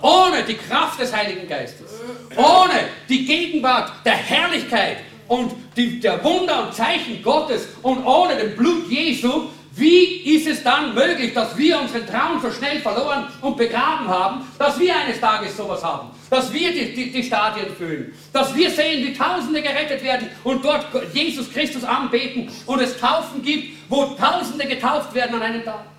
ohne 0.01 0.41
die 0.47 0.53
Kraft 0.53 0.97
des 0.97 1.13
Heiligen 1.13 1.45
Geistes, 1.49 1.99
ohne 2.37 2.85
die 3.09 3.25
Gegenwart 3.25 3.91
der 4.05 4.13
Herrlichkeit 4.13 4.99
und 5.27 5.51
die, 5.75 5.99
der 5.99 6.23
Wunder 6.23 6.67
und 6.67 6.73
Zeichen 6.73 7.21
Gottes 7.21 7.67
und 7.81 8.05
ohne 8.05 8.37
den 8.37 8.55
Blut 8.55 8.89
Jesu, 8.89 9.49
wie 9.75 10.21
ist 10.33 10.47
es 10.47 10.63
dann 10.63 10.93
möglich, 10.93 11.33
dass 11.33 11.57
wir 11.57 11.81
unseren 11.81 12.07
Traum 12.07 12.39
so 12.41 12.49
schnell 12.51 12.79
verloren 12.79 13.27
und 13.41 13.57
begraben 13.57 14.07
haben, 14.07 14.47
dass 14.57 14.79
wir 14.79 14.95
eines 14.95 15.19
Tages 15.19 15.57
sowas 15.57 15.83
haben, 15.83 16.11
dass 16.29 16.53
wir 16.53 16.71
die, 16.71 16.93
die, 16.93 17.11
die 17.11 17.23
Stadien 17.23 17.75
füllen, 17.77 18.13
dass 18.31 18.55
wir 18.55 18.69
sehen, 18.69 19.05
wie 19.05 19.13
Tausende 19.13 19.61
gerettet 19.61 20.01
werden 20.01 20.29
und 20.45 20.63
dort 20.63 20.85
Jesus 21.13 21.51
Christus 21.51 21.83
anbeten 21.83 22.49
und 22.65 22.79
es 22.79 22.97
Taufen 22.97 23.43
gibt, 23.43 23.73
wo 23.89 24.05
Tausende 24.15 24.65
getauft 24.65 25.13
werden 25.13 25.35
an 25.35 25.41
einem 25.41 25.65
Tag? 25.65 25.92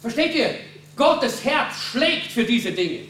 Versteht 0.00 0.34
ihr? 0.34 0.54
Gottes 0.96 1.44
Herz 1.44 1.76
schlägt 1.90 2.32
für 2.32 2.44
diese 2.44 2.72
Dinge. 2.72 3.00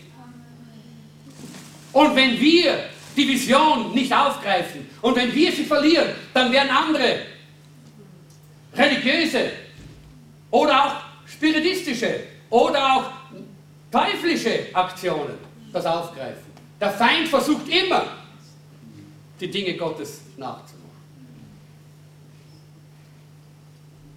Und 1.93 2.15
wenn 2.15 2.39
wir 2.41 2.91
die 3.17 3.29
Vision 3.29 3.93
nicht 3.95 4.13
aufgreifen. 4.13 4.89
Und 5.03 5.17
wenn 5.17 5.35
wir 5.35 5.53
sie 5.53 5.65
verlieren, 5.65 6.11
dann 6.33 6.53
werden 6.53 6.71
andere 6.71 7.17
religiöse 8.75 9.51
oder 10.51 10.87
auch 10.87 10.95
spiritistische 11.27 12.21
oder 12.49 12.97
auch 12.97 13.05
teuflische 13.91 14.67
Aktionen 14.73 15.35
das 15.73 15.85
aufgreifen. 15.87 16.51
Der 16.81 16.91
Feind 16.91 17.29
versucht 17.29 17.69
immer, 17.69 18.05
die 19.41 19.51
Dinge 19.51 19.75
Gottes 19.75 20.23
nachzumachen. 20.37 20.80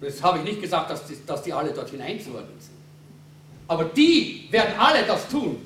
Das 0.04 0.22
habe 0.22 0.38
ich 0.38 0.44
nicht 0.44 0.62
gesagt, 0.62 0.90
dass 0.90 1.06
die, 1.06 1.16
dass 1.26 1.42
die 1.42 1.52
alle 1.52 1.72
dort 1.72 1.90
hineinzuordnen 1.90 2.60
sind. 2.60 2.74
Aber 3.66 3.84
die 3.84 4.48
werden 4.50 4.74
alle 4.78 5.04
das 5.04 5.28
tun, 5.28 5.56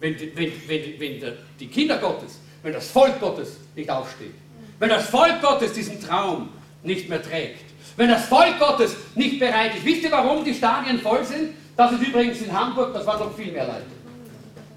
wenn, 0.00 0.18
wenn, 0.34 0.52
wenn, 0.66 1.00
wenn 1.00 1.32
die 1.58 1.66
Kinder 1.68 1.96
Gottes 1.98 2.38
wenn 2.66 2.72
das 2.72 2.88
Volk 2.88 3.20
Gottes 3.20 3.58
nicht 3.76 3.88
aufsteht. 3.88 4.34
Wenn 4.80 4.88
das 4.88 5.08
Volk 5.08 5.40
Gottes 5.40 5.72
diesen 5.72 6.02
Traum 6.02 6.48
nicht 6.82 7.08
mehr 7.08 7.22
trägt, 7.22 7.64
wenn 7.96 8.08
das 8.08 8.26
Volk 8.26 8.58
Gottes 8.58 8.96
nicht 9.14 9.38
bereit 9.38 9.76
ist. 9.76 9.84
Wisst 9.84 10.02
ihr, 10.02 10.10
warum 10.10 10.44
die 10.44 10.52
Stadien 10.52 10.98
voll 10.98 11.24
sind? 11.24 11.54
Das 11.76 11.92
ist 11.92 12.02
übrigens 12.02 12.40
in 12.40 12.52
Hamburg, 12.52 12.92
das 12.92 13.06
waren 13.06 13.20
noch 13.20 13.36
viel 13.36 13.52
mehr 13.52 13.66
Leute. 13.66 13.84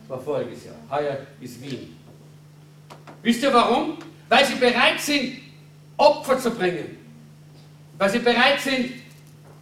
Das 0.02 0.10
war 0.10 0.22
voriges 0.22 0.66
Jahr. 0.66 0.76
Heuer 0.92 1.18
ist 1.42 1.60
Wien. 1.64 1.98
Wisst 3.24 3.42
ihr 3.42 3.52
warum? 3.52 3.98
Weil 4.30 4.46
sie 4.46 4.56
bereit 4.56 5.02
sind, 5.02 5.40
Opfer 5.98 6.38
zu 6.38 6.52
bringen. 6.52 6.96
Weil 7.98 8.10
sie 8.12 8.20
bereit 8.20 8.62
sind, 8.62 8.92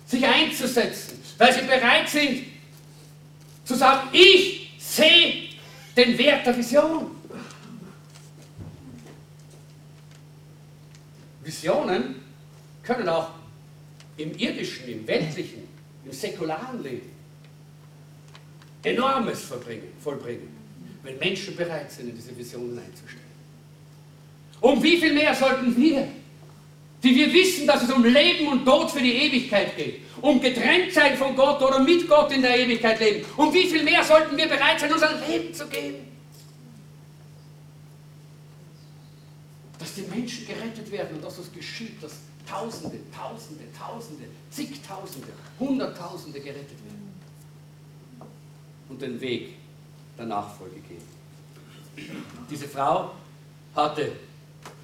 sich 0.08 0.26
einzusetzen. 0.26 1.20
Weil 1.38 1.54
sie 1.54 1.62
bereit 1.62 2.10
sind, 2.10 2.46
zu 3.64 3.76
sagen, 3.76 4.10
ich 4.12 4.72
sehe 4.80 5.50
den 5.96 6.18
Wert 6.18 6.46
der 6.46 6.58
Vision. 6.58 7.12
Visionen 11.44 12.16
können 12.84 13.08
auch 13.08 13.30
im 14.18 14.36
irdischen, 14.38 14.88
im 14.88 15.08
weltlichen, 15.08 15.64
im 16.06 16.12
säkularen 16.12 16.82
Leben 16.82 17.12
enormes 18.84 19.44
vollbringen, 19.44 20.48
wenn 21.04 21.18
Menschen 21.20 21.56
bereit 21.56 21.92
sind, 21.92 22.10
in 22.10 22.16
diese 22.16 22.36
Visionen 22.38 22.80
einzustellen. 22.80 23.22
Um 24.62 24.82
wie 24.82 24.98
viel 24.98 25.14
mehr 25.14 25.36
sollten 25.36 25.76
wir, 25.76 26.08
die 27.08 27.16
wir 27.16 27.32
wissen, 27.32 27.66
dass 27.66 27.84
es 27.84 27.92
um 27.92 28.04
Leben 28.04 28.48
und 28.48 28.66
Tod 28.66 28.92
für 28.92 29.02
die 29.02 29.14
Ewigkeit 29.14 29.76
geht, 29.78 30.02
um 30.22 30.42
getrennt 30.42 30.92
sein 30.94 31.16
von 31.18 31.36
Gott 31.36 31.62
oder 31.62 31.80
mit 31.80 32.08
Gott 32.08 32.32
in 32.32 32.42
der 32.42 32.58
Ewigkeit 32.60 33.00
leben, 33.00 33.26
um 33.38 33.54
wie 33.54 33.68
viel 33.68 33.84
mehr 33.84 34.04
sollten 34.04 34.36
wir 34.36 34.48
bereit 34.48 34.80
sein, 34.80 34.92
unser 34.92 35.12
Leben 35.26 35.54
zu 35.54 35.68
geben? 35.68 36.08
Dass 39.80 39.96
die 39.96 40.02
Menschen 40.02 40.48
gerettet 40.48 40.92
werden 40.92 41.16
und 41.16 41.24
dass 41.24 41.38
das 41.38 41.52
geschieht, 41.54 42.04
dass 42.04 42.14
Tausende, 42.50 42.98
Tausende, 43.16 43.64
Tausende, 43.78 44.24
zigtausende, 44.50 45.28
Hunderttausende 45.60 46.40
gerettet 46.40 46.78
werden 46.86 47.14
und 48.90 49.02
den 49.02 49.20
Weg 49.20 49.56
der 50.18 50.26
Nachfolge 50.26 50.80
gehen. 50.80 52.08
Diese 52.50 52.68
Frau 52.68 53.12
hatte 53.76 54.14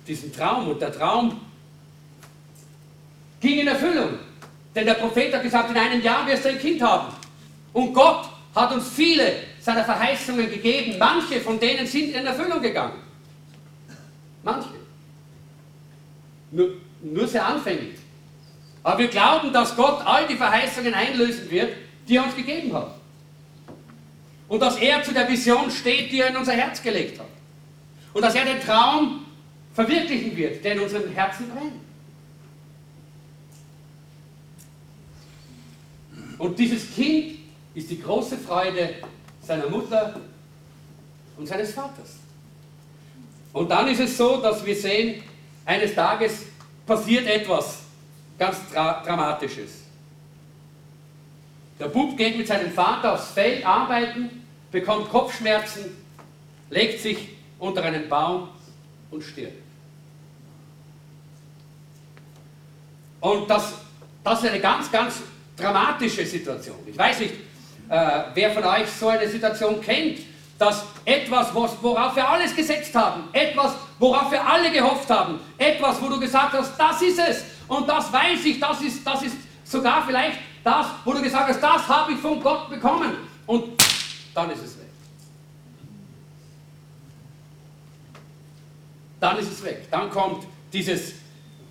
diesen 0.05 0.33
Traum 0.33 0.69
und 0.69 0.81
der 0.81 0.91
Traum 0.91 1.39
ging 3.43 3.59
in 3.59 3.67
Erfüllung. 3.67 4.17
Denn 4.73 4.85
der 4.85 4.95
Prophet 4.95 5.33
hat 5.33 5.43
gesagt, 5.43 5.69
in 5.69 5.77
einem 5.77 6.01
Jahr 6.01 6.25
wirst 6.25 6.45
du 6.45 6.49
ein 6.49 6.57
Kind 6.57 6.81
haben. 6.81 7.13
Und 7.73 7.93
Gott 7.93 8.29
hat 8.55 8.71
uns 8.71 8.89
viele 8.89 9.33
seiner 9.59 9.83
Verheißungen 9.83 10.49
gegeben. 10.49 10.95
Manche 10.97 11.41
von 11.41 11.59
denen 11.59 11.85
sind 11.85 12.15
in 12.15 12.25
Erfüllung 12.25 12.61
gegangen. 12.61 12.95
Manche. 14.41 14.69
Nur, 16.51 16.69
nur 17.01 17.27
sehr 17.27 17.45
anfänglich. 17.45 17.97
Aber 18.81 18.99
wir 18.99 19.07
glauben, 19.07 19.53
dass 19.53 19.75
Gott 19.75 20.05
all 20.05 20.27
die 20.27 20.35
Verheißungen 20.35 20.93
einlösen 20.93 21.49
wird, 21.49 21.73
die 22.07 22.15
er 22.15 22.23
uns 22.23 22.35
gegeben 22.35 22.73
hat. 22.73 22.95
Und 24.47 24.61
dass 24.61 24.77
er 24.77 25.03
zu 25.03 25.13
der 25.13 25.27
Vision 25.29 25.69
steht, 25.71 26.11
die 26.11 26.19
er 26.19 26.29
in 26.29 26.37
unser 26.37 26.53
Herz 26.53 26.81
gelegt 26.81 27.19
hat. 27.19 27.27
Und 28.13 28.21
dass 28.21 28.35
er 28.35 28.45
den 28.45 28.61
Traum 28.61 29.25
verwirklichen 29.73 30.35
wird, 30.35 30.63
der 30.63 30.73
in 30.73 30.79
unserem 30.81 31.11
Herzen 31.11 31.49
brennt. 31.49 31.82
Und 36.37 36.57
dieses 36.57 36.93
Kind 36.93 37.39
ist 37.73 37.89
die 37.89 38.01
große 38.01 38.37
Freude 38.37 38.95
seiner 39.41 39.69
Mutter 39.69 40.19
und 41.37 41.47
seines 41.47 41.73
Vaters. 41.73 42.17
Und 43.51 43.69
dann 43.69 43.87
ist 43.87 43.99
es 43.99 44.17
so, 44.17 44.41
dass 44.41 44.65
wir 44.65 44.75
sehen, 44.75 45.23
eines 45.65 45.93
Tages 45.93 46.43
passiert 46.85 47.27
etwas 47.27 47.79
ganz 48.37 48.57
Dra 48.71 49.03
Dramatisches. 49.05 49.83
Der 51.79 51.87
Bub 51.87 52.17
geht 52.17 52.37
mit 52.37 52.47
seinem 52.47 52.71
Vater 52.71 53.13
aufs 53.13 53.31
Feld 53.31 53.65
arbeiten, 53.65 54.45
bekommt 54.71 55.09
Kopfschmerzen, 55.09 55.97
legt 56.69 57.01
sich 57.01 57.29
unter 57.59 57.83
einen 57.83 58.09
Baum 58.09 58.49
und 59.11 59.23
stirbt. 59.23 59.61
Und 63.21 63.49
das, 63.49 63.73
das 64.23 64.43
ist 64.43 64.49
eine 64.49 64.59
ganz, 64.59 64.91
ganz 64.91 65.21
dramatische 65.55 66.25
Situation. 66.25 66.77
Ich 66.85 66.97
weiß 66.97 67.19
nicht, 67.19 67.33
äh, 67.89 68.23
wer 68.33 68.51
von 68.51 68.63
euch 68.63 68.89
so 68.89 69.07
eine 69.07 69.27
Situation 69.27 69.81
kennt, 69.81 70.19
dass 70.57 70.85
etwas, 71.03 71.53
worauf 71.53 72.15
wir 72.15 72.27
alles 72.27 72.55
gesetzt 72.55 72.95
haben, 72.95 73.23
etwas, 73.33 73.73
worauf 73.99 74.31
wir 74.31 74.45
alle 74.45 74.71
gehofft 74.71 75.09
haben, 75.09 75.39
etwas, 75.57 76.01
wo 76.01 76.07
du 76.07 76.19
gesagt 76.19 76.53
hast, 76.53 76.77
das 76.77 77.01
ist 77.01 77.19
es 77.19 77.43
und 77.67 77.87
das 77.87 78.11
weiß 78.11 78.45
ich, 78.45 78.59
das 78.59 78.81
ist, 78.81 79.05
das 79.05 79.23
ist 79.23 79.35
sogar 79.63 80.05
vielleicht 80.05 80.37
das, 80.63 80.87
wo 81.03 81.11
du 81.13 81.21
gesagt 81.21 81.49
hast, 81.49 81.61
das 81.61 81.87
habe 81.87 82.13
ich 82.13 82.19
von 82.19 82.41
Gott 82.41 82.69
bekommen 82.69 83.17
und 83.45 83.81
dann 84.33 84.49
ist 84.51 84.63
es 84.63 84.77
weg. 84.77 84.87
Dann 89.19 89.37
ist 89.39 89.51
es 89.51 89.63
weg. 89.63 89.87
Dann 89.91 90.09
kommt 90.09 90.45
dieses, 90.71 91.13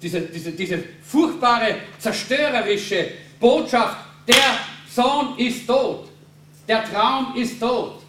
diese, 0.00 0.20
diese, 0.22 0.52
diese 0.52 0.82
furchtbare, 1.02 1.76
zerstörerische 1.98 3.08
Botschaft, 3.42 3.96
der 4.26 4.56
Sohn 4.88 5.36
ist 5.36 5.66
tot, 5.66 6.08
der 6.68 6.84
Traum 6.84 7.34
ist 7.34 7.60
tot. 7.60 8.00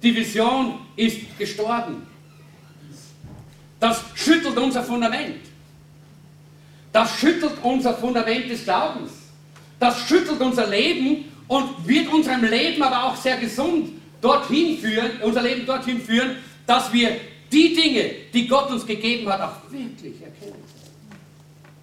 Die 0.00 0.14
Vision 0.14 0.78
ist 0.94 1.36
gestorben. 1.36 2.06
Das 3.80 4.02
schüttelt 4.14 4.56
unser 4.56 4.84
Fundament. 4.84 5.40
Das 6.92 7.18
schüttelt 7.18 7.54
unser 7.62 7.94
Fundament 7.94 8.48
des 8.48 8.62
Glaubens. 8.62 9.10
Das 9.80 10.06
schüttelt 10.06 10.40
unser 10.40 10.68
Leben 10.68 11.24
und 11.48 11.86
wird 11.86 12.12
unserem 12.12 12.44
Leben 12.44 12.82
aber 12.82 13.04
auch 13.04 13.16
sehr 13.16 13.36
gesund 13.38 13.90
dorthin 14.20 14.78
führen, 14.78 15.20
unser 15.22 15.42
Leben 15.42 15.66
dorthin 15.66 16.00
führen, 16.00 16.36
dass 16.64 16.92
wir 16.92 17.20
die 17.50 17.74
Dinge, 17.74 18.10
die 18.32 18.46
Gott 18.46 18.70
uns 18.70 18.86
gegeben 18.86 19.28
hat, 19.30 19.40
auch 19.40 19.70
wirklich 19.70 20.22
erkennen. 20.22 20.62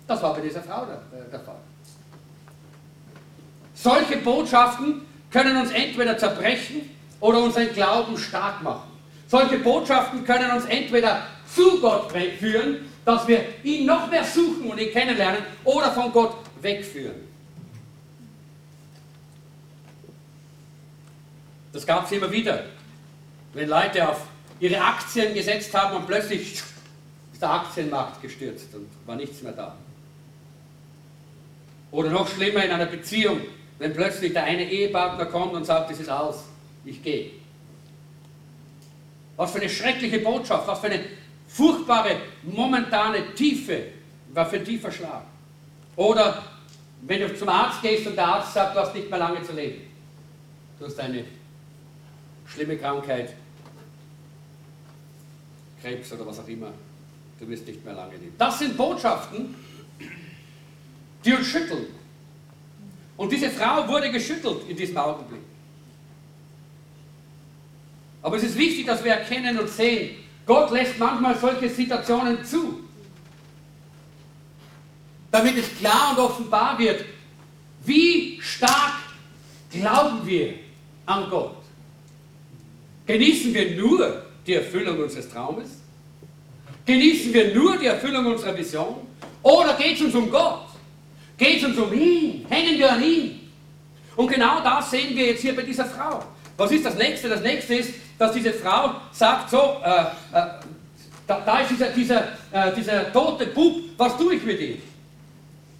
Das 0.07 0.21
war 0.23 0.34
bei 0.34 0.41
dieser 0.41 0.62
Frau 0.62 0.86
der, 0.86 1.01
der 1.31 1.39
Fall. 1.41 1.60
Solche 3.82 4.17
Botschaften 4.17 5.02
können 5.32 5.58
uns 5.58 5.72
entweder 5.72 6.17
zerbrechen 6.17 6.89
oder 7.20 7.41
unseren 7.41 7.74
Glauben 7.74 8.17
stark 8.17 8.62
machen. 8.62 8.91
Solche 9.28 9.58
Botschaften 9.58 10.24
können 10.24 10.52
uns 10.52 10.65
entweder 10.65 11.26
zu 11.54 11.80
Gott 11.80 12.12
führen, 12.39 12.89
dass 13.06 13.28
wir 13.28 13.44
ihn 13.63 13.86
noch 13.86 14.10
mehr 14.10 14.24
suchen 14.24 14.70
und 14.70 14.80
ihn 14.80 14.91
kennenlernen, 14.91 15.41
oder 15.63 15.91
von 15.91 16.12
Gott 16.12 16.36
wegführen. 16.62 17.32
Das 21.74 21.86
gab 21.86 22.06
es 22.06 22.12
immer 22.12 22.32
wieder, 22.32 22.65
wenn 23.54 23.70
Leute 23.70 24.08
auf 24.08 24.28
ihre 24.60 24.80
Aktien 24.80 25.34
gesetzt 25.34 25.74
haben 25.74 25.96
und 25.96 26.06
plötzlich 26.06 26.62
ist 27.34 27.41
der 27.41 27.50
Aktienmarkt 27.50 28.22
gestürzt 28.22 28.67
und 28.76 28.88
war 29.08 29.15
nichts 29.15 29.41
mehr 29.41 29.54
da. 29.54 29.76
Oder 31.89 32.10
noch 32.10 32.28
schlimmer 32.28 32.63
in 32.63 32.72
einer 32.72 32.86
Beziehung, 32.86 33.41
wenn 33.82 33.96
plötzlich 33.96 34.32
der 34.32 34.44
eine 34.44 34.70
Ehepartner 34.70 35.26
kommt 35.26 35.56
und 35.56 35.65
sagt, 35.65 35.89
es 35.89 36.00
ist 36.00 36.10
aus 36.10 36.44
ich 36.86 37.02
gehe. 37.02 37.32
Was 39.36 39.52
für 39.52 39.60
eine 39.60 39.70
schreckliche 39.70 40.20
Botschaft, 40.20 40.67
was 40.67 40.80
für 40.80 40.88
eine 40.88 41.04
furchtbare 41.48 42.17
momentane 42.44 43.34
Tiefe, 43.34 43.86
was 44.34 44.50
für 44.50 44.58
ein 44.58 44.65
tiefer 44.65 44.91
Schlag. 44.91 45.24
Oder 45.96 46.44
wenn 47.02 47.22
du 47.22 47.36
zum 47.36 47.50
Arzt 47.50 47.82
gehst 47.82 48.06
und 48.06 48.15
der 48.15 48.28
Arzt 48.28 48.54
sagt, 48.54 48.76
du 48.76 48.82
hast 48.82 48.94
nicht 48.94 49.10
mehr 49.10 49.17
lange 49.17 49.41
zu 49.41 49.54
leben. 49.54 49.82
Du 50.80 50.86
hast 50.86 51.00
eine 51.00 51.26
schlimme 52.46 52.78
Krankheit, 52.78 53.34
Krebs 55.82 56.13
oder 56.13 56.28
was 56.28 56.39
auch 56.39 56.48
immer. 56.48 56.72
Du 57.39 57.48
wirst 57.48 57.65
nicht 57.65 57.84
mehr 57.84 57.96
lange 57.96 58.13
leben. 58.13 58.36
Das 58.38 58.60
sind 58.60 58.78
Botschaften, 58.78 59.56
die 61.26 61.34
uns 61.34 61.48
schütteln. 61.48 62.01
Und 63.21 63.31
diese 63.31 63.51
Frau 63.51 63.88
wurde 63.88 64.10
geschüttelt 64.10 64.67
in 64.67 64.75
diesem 64.75 64.97
Augenblick. 64.97 65.43
Aber 68.23 68.36
es 68.36 68.41
ist 68.41 68.57
wichtig, 68.57 68.88
dass 68.88 69.03
wir 69.03 69.12
erkennen 69.12 69.60
und 69.60 69.69
sehen, 69.69 70.15
Gott 70.43 70.71
lässt 70.71 70.97
manchmal 70.97 71.38
solche 71.38 71.69
Situationen 71.69 72.43
zu, 72.43 72.79
damit 75.29 75.55
es 75.55 75.77
klar 75.77 76.17
und 76.17 76.23
offenbar 76.23 76.79
wird, 76.79 77.05
wie 77.86 78.41
stark 78.41 78.95
glauben 79.69 80.25
wir 80.25 80.55
an 81.05 81.29
Gott. 81.29 81.57
Genießen 83.05 83.53
wir 83.53 83.75
nur 83.75 84.25
die 84.47 84.55
Erfüllung 84.55 84.97
unseres 84.97 85.29
Traumes? 85.29 85.69
Genießen 86.88 87.31
wir 87.31 87.53
nur 87.53 87.77
die 87.77 87.86
Erfüllung 87.86 88.25
unserer 88.25 88.57
Vision? 88.57 88.95
Oder 89.43 89.75
geht 89.75 89.97
es 89.97 90.01
uns 90.01 90.15
um 90.15 90.31
Gott? 90.31 90.70
Geht 91.41 91.63
uns 91.63 91.75
um 91.75 91.91
ihn? 91.91 92.45
Hängen 92.47 92.77
wir 92.77 92.91
an 92.91 93.04
ihn? 93.04 93.51
Und 94.15 94.27
genau 94.27 94.62
das 94.63 94.91
sehen 94.91 95.15
wir 95.15 95.25
jetzt 95.25 95.41
hier 95.41 95.56
bei 95.56 95.63
dieser 95.63 95.86
Frau. 95.86 96.23
Was 96.56 96.71
ist 96.71 96.86
das 96.86 96.95
nächste? 96.95 97.30
Das 97.30 97.41
nächste 97.41 97.73
ist, 97.73 97.95
dass 98.19 98.32
diese 98.32 98.54
Frau 98.54 98.91
sagt, 99.12 99.49
so, 99.49 99.77
äh, 99.84 100.38
äh, 100.38 100.45
Da, 101.25 101.39
da 101.45 101.60
ist 101.62 101.71
dieser, 101.71 101.88
dieser, 101.88 102.21
äh, 102.51 102.75
dieser 102.75 103.12
tote 103.12 103.47
Bub, 103.47 103.75
was 103.97 104.17
tue 104.17 104.36
ich 104.36 104.43
mit 104.43 104.60
ihm? 104.60 104.77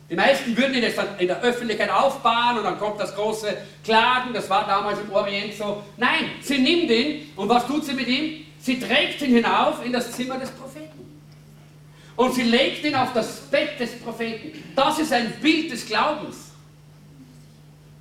Die 0.10 0.16
meisten 0.16 0.58
würden 0.58 0.74
ihn 0.74 0.82
jetzt 0.82 1.00
in 1.20 1.28
der 1.28 1.42
Öffentlichkeit 1.42 1.92
aufbauen 1.92 2.58
und 2.58 2.64
dann 2.64 2.80
kommt 2.80 3.00
das 3.00 3.14
große 3.14 3.56
Klagen, 3.84 4.34
das 4.34 4.50
war 4.50 4.66
damals 4.66 5.00
im 5.00 5.12
Orient 5.12 5.54
so. 5.54 5.84
Nein, 5.98 6.32
sie 6.42 6.58
nimmt 6.58 6.90
ihn 6.90 7.34
und 7.36 7.50
was 7.50 7.68
tut 7.68 7.86
sie 7.86 7.94
mit 7.94 8.08
ihm? 8.08 8.46
Sie 8.60 8.80
trägt 8.80 9.22
ihn 9.22 9.36
hinauf 9.36 9.86
in 9.86 9.92
das 9.92 10.12
Zimmer 10.12 10.40
des 10.40 10.50
Propheten. 10.52 10.81
Und 12.16 12.34
sie 12.34 12.44
legt 12.44 12.86
ihn 12.86 12.96
auf 12.96 13.14
das 13.14 13.42
Bett 13.50 13.80
des 13.80 13.98
Propheten. 14.00 14.64
Das 14.76 15.00
ist 15.00 15.12
ein 15.14 15.32
Bild 15.42 15.72
des 15.72 15.86
Glaubens. 15.86 16.52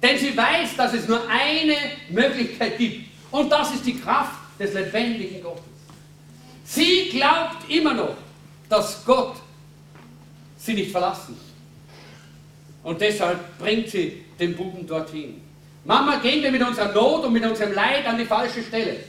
Denn 0.03 0.18
sie 0.18 0.37
weiß, 0.37 0.77
dass 0.77 0.94
es 0.94 1.07
nur 1.09 1.20
eine 1.29 1.77
Möglichkeit 2.09 2.79
gibt. 2.79 3.09
Und 3.31 3.51
das 3.51 3.75
ist 3.75 3.87
die 3.87 3.99
Kraft 3.99 4.38
des 4.59 4.73
lebendigen 4.75 5.42
Gottes. 5.42 5.64
Sie 6.64 7.09
glaubt 7.11 7.68
immer 7.68 7.94
noch, 7.94 8.16
dass 8.68 9.05
Gott 9.05 9.37
sie 10.59 10.75
nicht 10.75 10.92
verlassen. 10.92 11.37
Und 12.83 13.01
deshalb 13.01 13.59
bringt 13.59 13.88
sie 13.88 14.25
den 14.38 14.57
Buben 14.57 14.87
dorthin. 14.87 15.40
Mama, 15.85 16.16
gehen 16.16 16.42
wir 16.42 16.51
mit 16.51 16.62
unserer 16.62 16.92
Not 16.92 17.25
und 17.25 17.33
mit 17.33 17.44
unserem 17.44 17.73
Leid 17.73 18.07
an 18.07 18.18
die 18.18 18.25
falsche 18.25 18.62
Stelle. 18.62 19.01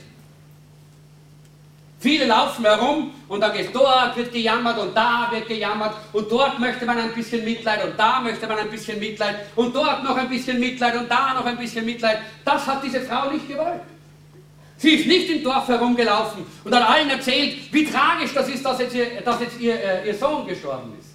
Viele 2.02 2.26
laufen 2.26 2.64
herum 2.64 3.12
und 3.28 3.40
dann 3.40 3.52
geht 3.52 3.72
dort 3.72 4.16
wird 4.16 4.32
gejammert 4.32 4.76
und 4.76 4.92
da 4.92 5.28
wird 5.30 5.46
gejammert 5.46 5.94
und 6.12 6.28
dort 6.28 6.58
möchte 6.58 6.84
man 6.84 6.98
ein 6.98 7.14
bisschen 7.14 7.44
Mitleid 7.44 7.84
und 7.84 7.96
da 7.96 8.18
möchte 8.18 8.44
man 8.48 8.58
ein 8.58 8.68
bisschen 8.68 8.98
Mitleid 8.98 9.36
und 9.54 9.72
dort 9.72 10.02
noch 10.02 10.16
ein 10.16 10.28
bisschen 10.28 10.58
Mitleid 10.58 10.96
und 10.96 11.08
da 11.08 11.32
noch 11.32 11.46
ein 11.46 11.56
bisschen 11.56 11.84
Mitleid. 11.84 12.18
Das 12.44 12.66
hat 12.66 12.82
diese 12.82 13.02
Frau 13.02 13.30
nicht 13.30 13.46
gewollt. 13.46 13.82
Sie 14.78 14.94
ist 14.96 15.06
nicht 15.06 15.30
im 15.30 15.44
Dorf 15.44 15.68
herumgelaufen 15.68 16.44
und 16.64 16.74
hat 16.74 16.90
allen 16.90 17.08
erzählt, 17.08 17.72
wie 17.72 17.84
tragisch 17.84 18.34
das 18.34 18.48
ist, 18.48 18.64
dass 18.64 18.80
jetzt 18.80 18.96
ihr, 18.96 19.20
dass 19.24 19.40
jetzt 19.40 19.60
ihr, 19.60 19.74
äh, 19.74 20.08
ihr 20.08 20.14
Sohn 20.16 20.44
gestorben 20.44 20.94
ist. 20.98 21.10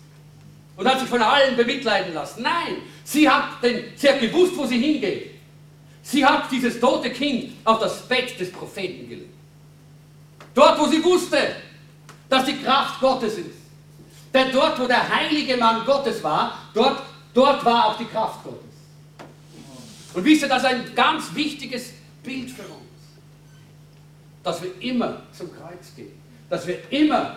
Und 0.78 0.88
hat 0.88 1.02
sich 1.02 1.10
von 1.10 1.21
allen 1.21 1.58
bemitleiden 1.58 2.13
lassen. 2.13 2.43
Nein, 2.43 2.78
sie 3.04 3.30
hat, 3.30 3.62
den, 3.62 3.84
sie 3.97 4.08
hat 4.08 4.21
gewusst, 4.21 4.56
wo 4.56 4.65
sie 4.65 4.78
hingeht. 4.78 5.32
Sie 6.02 6.26
hat 6.26 6.50
dieses 6.50 6.80
tote 6.80 7.10
Kind 7.10 7.52
auf 7.65 7.80
das 7.80 8.08
Bett 8.08 8.39
des 8.39 8.54
Propheten 8.54 9.10
gelegt. 9.10 9.27
Dort, 10.58 10.80
wo 10.80 10.88
sie 10.88 11.04
wusste, 11.04 11.38
dass 12.28 12.46
die 12.46 12.58
Kraft 12.58 13.00
Gottes 13.00 13.38
ist. 13.38 13.60
Denn 14.34 14.52
dort, 14.52 14.80
wo 14.80 14.88
der 14.88 15.08
heilige 15.08 15.56
Mann 15.56 15.86
Gottes 15.86 16.24
war, 16.24 16.58
dort, 16.74 17.04
dort 17.32 17.63
war 17.63 17.86
auch 17.86 17.98
die 18.00 18.06
Kraft 18.06 18.43
Gottes. 18.43 18.63
Und 20.15 20.26
wisst 20.26 20.41
ihr, 20.41 20.48
das 20.48 20.63
ist 20.63 20.70
ein 20.70 20.96
ganz 20.96 21.36
wichtiges 21.36 21.93
Bild 22.24 22.50
für 22.50 22.63
uns. 22.63 22.74
Dass 24.41 24.60
wir 24.63 24.72
immer 24.82 25.22
zum 25.32 25.56
Kreuz 25.56 25.93
gehen. 25.96 26.20
Dass 26.50 26.65
wir 26.65 26.80
immer 26.89 27.36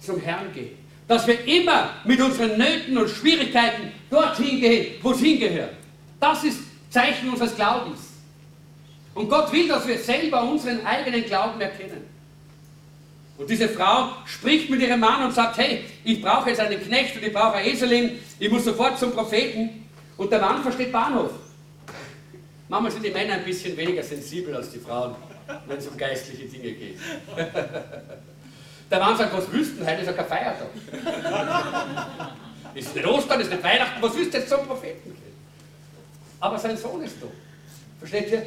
zum 0.00 0.18
Herrn 0.18 0.50
gehen. 0.54 0.78
Dass 1.06 1.26
wir 1.26 1.44
immer 1.44 1.90
mit 2.04 2.22
unseren 2.22 2.56
Nöten 2.56 2.96
und 2.96 3.10
Schwierigkeiten 3.10 3.92
dorthin 4.08 4.60
gehen, 4.60 4.94
wo 5.02 5.10
es 5.10 5.20
hingehört. 5.20 5.74
Das 6.18 6.42
ist 6.42 6.60
Zeichen 6.88 7.28
unseres 7.28 7.54
Glaubens. 7.54 7.98
Und 9.12 9.28
Gott 9.28 9.52
will, 9.52 9.68
dass 9.68 9.86
wir 9.86 9.98
selber 9.98 10.42
unseren 10.42 10.86
eigenen 10.86 11.22
Glauben 11.24 11.60
erkennen. 11.60 12.15
Und 13.38 13.50
diese 13.50 13.68
Frau 13.68 14.08
spricht 14.24 14.70
mit 14.70 14.80
ihrem 14.80 15.00
Mann 15.00 15.24
und 15.24 15.34
sagt, 15.34 15.58
hey, 15.58 15.84
ich 16.04 16.22
brauche 16.22 16.48
jetzt 16.48 16.60
einen 16.60 16.80
Knecht 16.80 17.16
und 17.16 17.22
ich 17.22 17.32
brauche 17.32 17.54
eine 17.54 17.68
Eselin, 17.68 18.18
ich 18.38 18.50
muss 18.50 18.64
sofort 18.64 18.98
zum 18.98 19.12
Propheten. 19.12 19.86
Und 20.16 20.32
der 20.32 20.40
Mann 20.40 20.62
versteht 20.62 20.90
Bahnhof. 20.90 21.30
Manchmal 22.68 22.90
sind 22.90 23.04
die 23.04 23.10
Männer 23.10 23.34
ein 23.34 23.44
bisschen 23.44 23.76
weniger 23.76 24.02
sensibel 24.02 24.54
als 24.56 24.70
die 24.70 24.78
Frauen, 24.78 25.14
wenn 25.66 25.76
es 25.76 25.86
um 25.86 25.96
geistliche 25.96 26.46
Dinge 26.46 26.72
geht. 26.72 26.98
Der 28.90 29.00
Mann 29.00 29.16
sagt, 29.16 29.36
was 29.36 29.46
denn? 29.46 29.86
Heute 29.86 30.00
ist 30.00 30.06
ja 30.06 30.12
kein 30.12 30.26
Feiertag. 30.26 30.68
Ist 32.74 32.94
nicht 32.94 33.06
Ostern, 33.06 33.40
ist 33.40 33.50
nicht 33.50 33.62
Weihnachten, 33.62 34.00
was 34.00 34.14
willst 34.14 34.32
du 34.32 34.38
jetzt 34.38 34.48
zum 34.48 34.64
Propheten? 34.64 35.16
Aber 36.38 36.58
sein 36.58 36.76
Sohn 36.76 37.02
ist 37.02 37.16
da. 37.20 37.26
Versteht 37.98 38.30
ihr? 38.30 38.46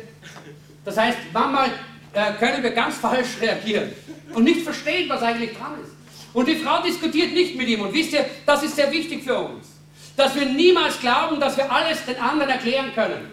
Das 0.85 0.95
heißt, 0.95 1.17
manchmal 1.33 1.71
äh, 2.13 2.33
können 2.39 2.63
wir 2.63 2.71
ganz 2.71 2.97
falsch 2.97 3.39
reagieren 3.41 3.91
und 4.33 4.43
nicht 4.43 4.61
verstehen, 4.61 5.09
was 5.09 5.21
eigentlich 5.21 5.57
dran 5.57 5.73
ist. 5.83 5.91
Und 6.33 6.47
die 6.47 6.55
Frau 6.55 6.81
diskutiert 6.81 7.33
nicht 7.33 7.55
mit 7.55 7.67
ihm. 7.67 7.81
Und 7.81 7.93
wisst 7.93 8.13
ihr, 8.13 8.25
das 8.45 8.63
ist 8.63 8.75
sehr 8.75 8.91
wichtig 8.91 9.23
für 9.23 9.37
uns. 9.39 9.67
Dass 10.15 10.35
wir 10.35 10.45
niemals 10.45 10.99
glauben, 10.99 11.39
dass 11.39 11.57
wir 11.57 11.71
alles 11.71 12.05
den 12.05 12.17
anderen 12.17 12.51
erklären 12.51 12.91
können. 12.93 13.31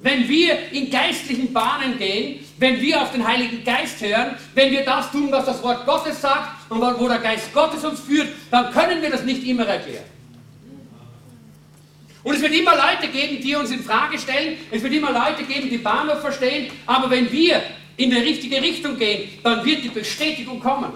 Wenn 0.00 0.28
wir 0.28 0.72
in 0.72 0.90
geistlichen 0.90 1.52
Bahnen 1.52 1.96
gehen, 1.96 2.44
wenn 2.58 2.80
wir 2.80 3.00
auf 3.00 3.12
den 3.12 3.26
Heiligen 3.26 3.64
Geist 3.64 4.00
hören, 4.02 4.36
wenn 4.54 4.70
wir 4.70 4.84
das 4.84 5.10
tun, 5.10 5.28
was 5.30 5.46
das 5.46 5.62
Wort 5.62 5.86
Gottes 5.86 6.20
sagt 6.20 6.70
und 6.70 6.80
wo 6.80 7.08
der 7.08 7.18
Geist 7.18 7.52
Gottes 7.54 7.84
uns 7.84 8.00
führt, 8.00 8.28
dann 8.50 8.70
können 8.70 9.00
wir 9.00 9.10
das 9.10 9.24
nicht 9.24 9.44
immer 9.44 9.66
erklären. 9.66 10.04
Und 12.24 12.34
es 12.34 12.42
wird 12.42 12.54
immer 12.54 12.74
Leute 12.74 13.12
geben, 13.12 13.40
die 13.40 13.54
uns 13.54 13.70
in 13.70 13.84
Frage 13.84 14.18
stellen. 14.18 14.56
Es 14.70 14.82
wird 14.82 14.94
immer 14.94 15.12
Leute 15.12 15.44
geben, 15.44 15.68
die 15.68 15.78
Bahnhof 15.78 16.20
verstehen. 16.20 16.72
Aber 16.86 17.10
wenn 17.10 17.30
wir 17.30 17.62
in 17.96 18.10
die 18.10 18.16
richtige 18.16 18.60
Richtung 18.60 18.96
gehen, 18.96 19.28
dann 19.42 19.64
wird 19.64 19.84
die 19.84 19.90
Bestätigung 19.90 20.58
kommen. 20.58 20.92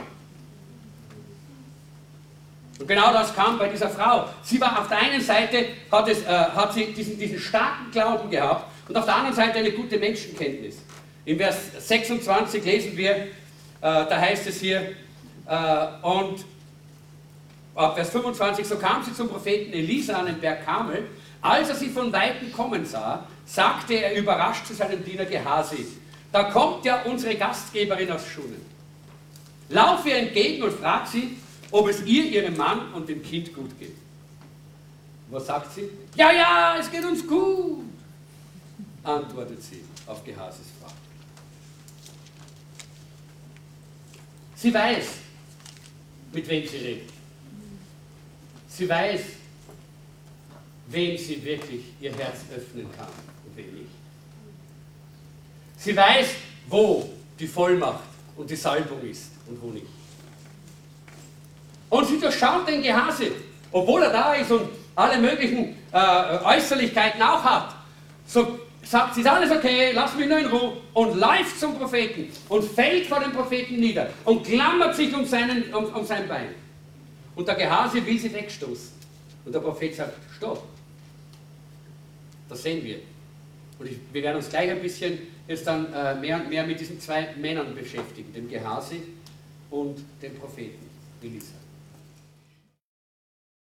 Und 2.78 2.86
genau 2.86 3.12
das 3.12 3.34
kam 3.34 3.58
bei 3.58 3.68
dieser 3.68 3.90
Frau. 3.90 4.28
Sie 4.42 4.60
war 4.60 4.80
auf 4.80 4.88
der 4.88 4.98
einen 4.98 5.20
Seite, 5.20 5.66
hat, 5.90 6.08
es, 6.08 6.22
äh, 6.22 6.26
hat 6.26 6.72
sie 6.72 6.86
diesen, 6.86 7.18
diesen 7.18 7.38
starken 7.38 7.90
Glauben 7.90 8.30
gehabt 8.30 8.70
und 8.88 8.96
auf 8.96 9.04
der 9.04 9.16
anderen 9.16 9.36
Seite 9.36 9.58
eine 9.58 9.72
gute 9.72 9.98
Menschenkenntnis. 9.98 10.78
In 11.24 11.36
Vers 11.36 11.56
26 11.78 12.64
lesen 12.64 12.96
wir, 12.96 13.10
äh, 13.10 13.26
da 13.80 14.18
heißt 14.18 14.46
es 14.46 14.60
hier, 14.60 14.94
äh, 15.46 16.06
und 16.06 16.44
ab 17.74 17.96
Vers 17.96 18.10
25, 18.10 18.66
so 18.66 18.76
kam 18.76 19.02
sie 19.04 19.12
zum 19.12 19.28
Propheten 19.28 19.72
Elisa 19.72 20.14
an 20.14 20.26
den 20.26 20.40
Berg 20.40 20.64
Kamel. 20.64 21.04
Als 21.40 21.68
er 21.68 21.74
sie 21.74 21.88
von 21.88 22.12
Weitem 22.12 22.52
kommen 22.52 22.84
sah, 22.84 23.26
sagte 23.46 23.94
er 23.94 24.14
überrascht 24.16 24.66
zu 24.66 24.74
seinem 24.74 25.04
Diener 25.04 25.24
Gehasi, 25.24 25.86
da 26.32 26.44
kommt 26.44 26.84
ja 26.84 27.02
unsere 27.02 27.36
Gastgeberin 27.36 28.10
aus 28.10 28.26
Schunen. 28.26 28.64
Lauf 29.68 30.04
ihr 30.06 30.16
entgegen 30.16 30.62
und 30.62 30.72
frag 30.72 31.06
sie, 31.06 31.36
ob 31.70 31.88
es 31.88 32.02
ihr, 32.04 32.24
ihrem 32.24 32.56
Mann 32.56 32.92
und 32.92 33.08
dem 33.08 33.22
Kind 33.22 33.54
gut 33.54 33.78
geht. 33.78 33.96
Was 35.30 35.46
sagt 35.46 35.74
sie? 35.74 35.88
Ja, 36.14 36.32
ja, 36.32 36.76
es 36.78 36.90
geht 36.90 37.04
uns 37.04 37.26
gut, 37.26 37.84
antwortet 39.02 39.62
sie 39.62 39.84
auf 40.06 40.24
Gehasis 40.24 40.66
Frage. 40.80 40.94
Sie 44.56 44.72
weiß, 44.72 45.06
mit 46.32 46.48
wem 46.48 46.66
sie 46.66 46.76
redet. 46.78 47.10
Sie 48.68 48.88
weiß, 48.88 49.20
wem 50.90 51.16
sie 51.18 51.44
wirklich 51.44 51.82
ihr 52.00 52.14
Herz 52.16 52.38
öffnen 52.54 52.86
kann 52.96 53.08
und 53.46 53.56
wem 53.56 53.72
nicht. 53.74 53.90
Sie 55.78 55.96
weiß, 55.96 56.28
wo 56.68 57.08
die 57.38 57.46
Vollmacht 57.46 58.04
und 58.36 58.50
die 58.50 58.56
Salbung 58.56 59.00
ist 59.02 59.30
und 59.46 59.60
wo 59.62 59.68
nicht. 59.68 59.86
Und 61.90 62.06
sie 62.06 62.18
durchschaut 62.18 62.68
den 62.68 62.82
Gehase, 62.82 63.30
obwohl 63.72 64.02
er 64.02 64.10
da 64.10 64.34
ist 64.34 64.50
und 64.50 64.68
alle 64.94 65.18
möglichen 65.18 65.76
äh, 65.92 66.38
Äußerlichkeiten 66.44 67.22
auch 67.22 67.42
hat. 67.42 67.74
So 68.26 68.58
sagt 68.82 69.14
sie, 69.14 69.20
ist 69.20 69.26
alles 69.26 69.50
okay, 69.50 69.92
lass 69.92 70.14
mich 70.16 70.28
nur 70.28 70.38
in 70.38 70.46
Ruhe 70.46 70.76
und 70.94 71.18
läuft 71.18 71.58
zum 71.58 71.78
Propheten 71.78 72.28
und 72.48 72.64
fällt 72.64 73.06
vor 73.06 73.20
dem 73.20 73.32
Propheten 73.32 73.76
nieder 73.76 74.08
und 74.24 74.44
klammert 74.44 74.96
sich 74.96 75.14
um, 75.14 75.24
seinen, 75.24 75.72
um, 75.72 75.84
um 75.84 76.04
sein 76.04 76.26
Bein. 76.26 76.54
Und 77.36 77.46
der 77.46 77.54
Gehase 77.54 78.04
will 78.04 78.18
sie 78.18 78.32
wegstoßen. 78.32 78.92
Und 79.44 79.54
der 79.54 79.60
Prophet 79.60 79.94
sagt, 79.94 80.14
stopp. 80.36 80.62
Das 82.48 82.62
sehen 82.62 82.84
wir. 82.84 82.98
Und 83.78 83.86
ich, 83.86 83.98
wir 84.12 84.22
werden 84.22 84.36
uns 84.36 84.48
gleich 84.48 84.70
ein 84.70 84.80
bisschen 84.80 85.18
jetzt 85.46 85.66
dann 85.66 85.92
äh, 85.92 86.14
mehr 86.14 86.36
und 86.36 86.48
mehr 86.48 86.66
mit 86.66 86.80
diesen 86.80 87.00
zwei 87.00 87.34
Männern 87.36 87.74
beschäftigen, 87.74 88.32
dem 88.32 88.48
Gehasi 88.48 89.02
und 89.70 89.98
dem 90.20 90.34
Propheten 90.34 90.86
Elisa. 91.22 91.57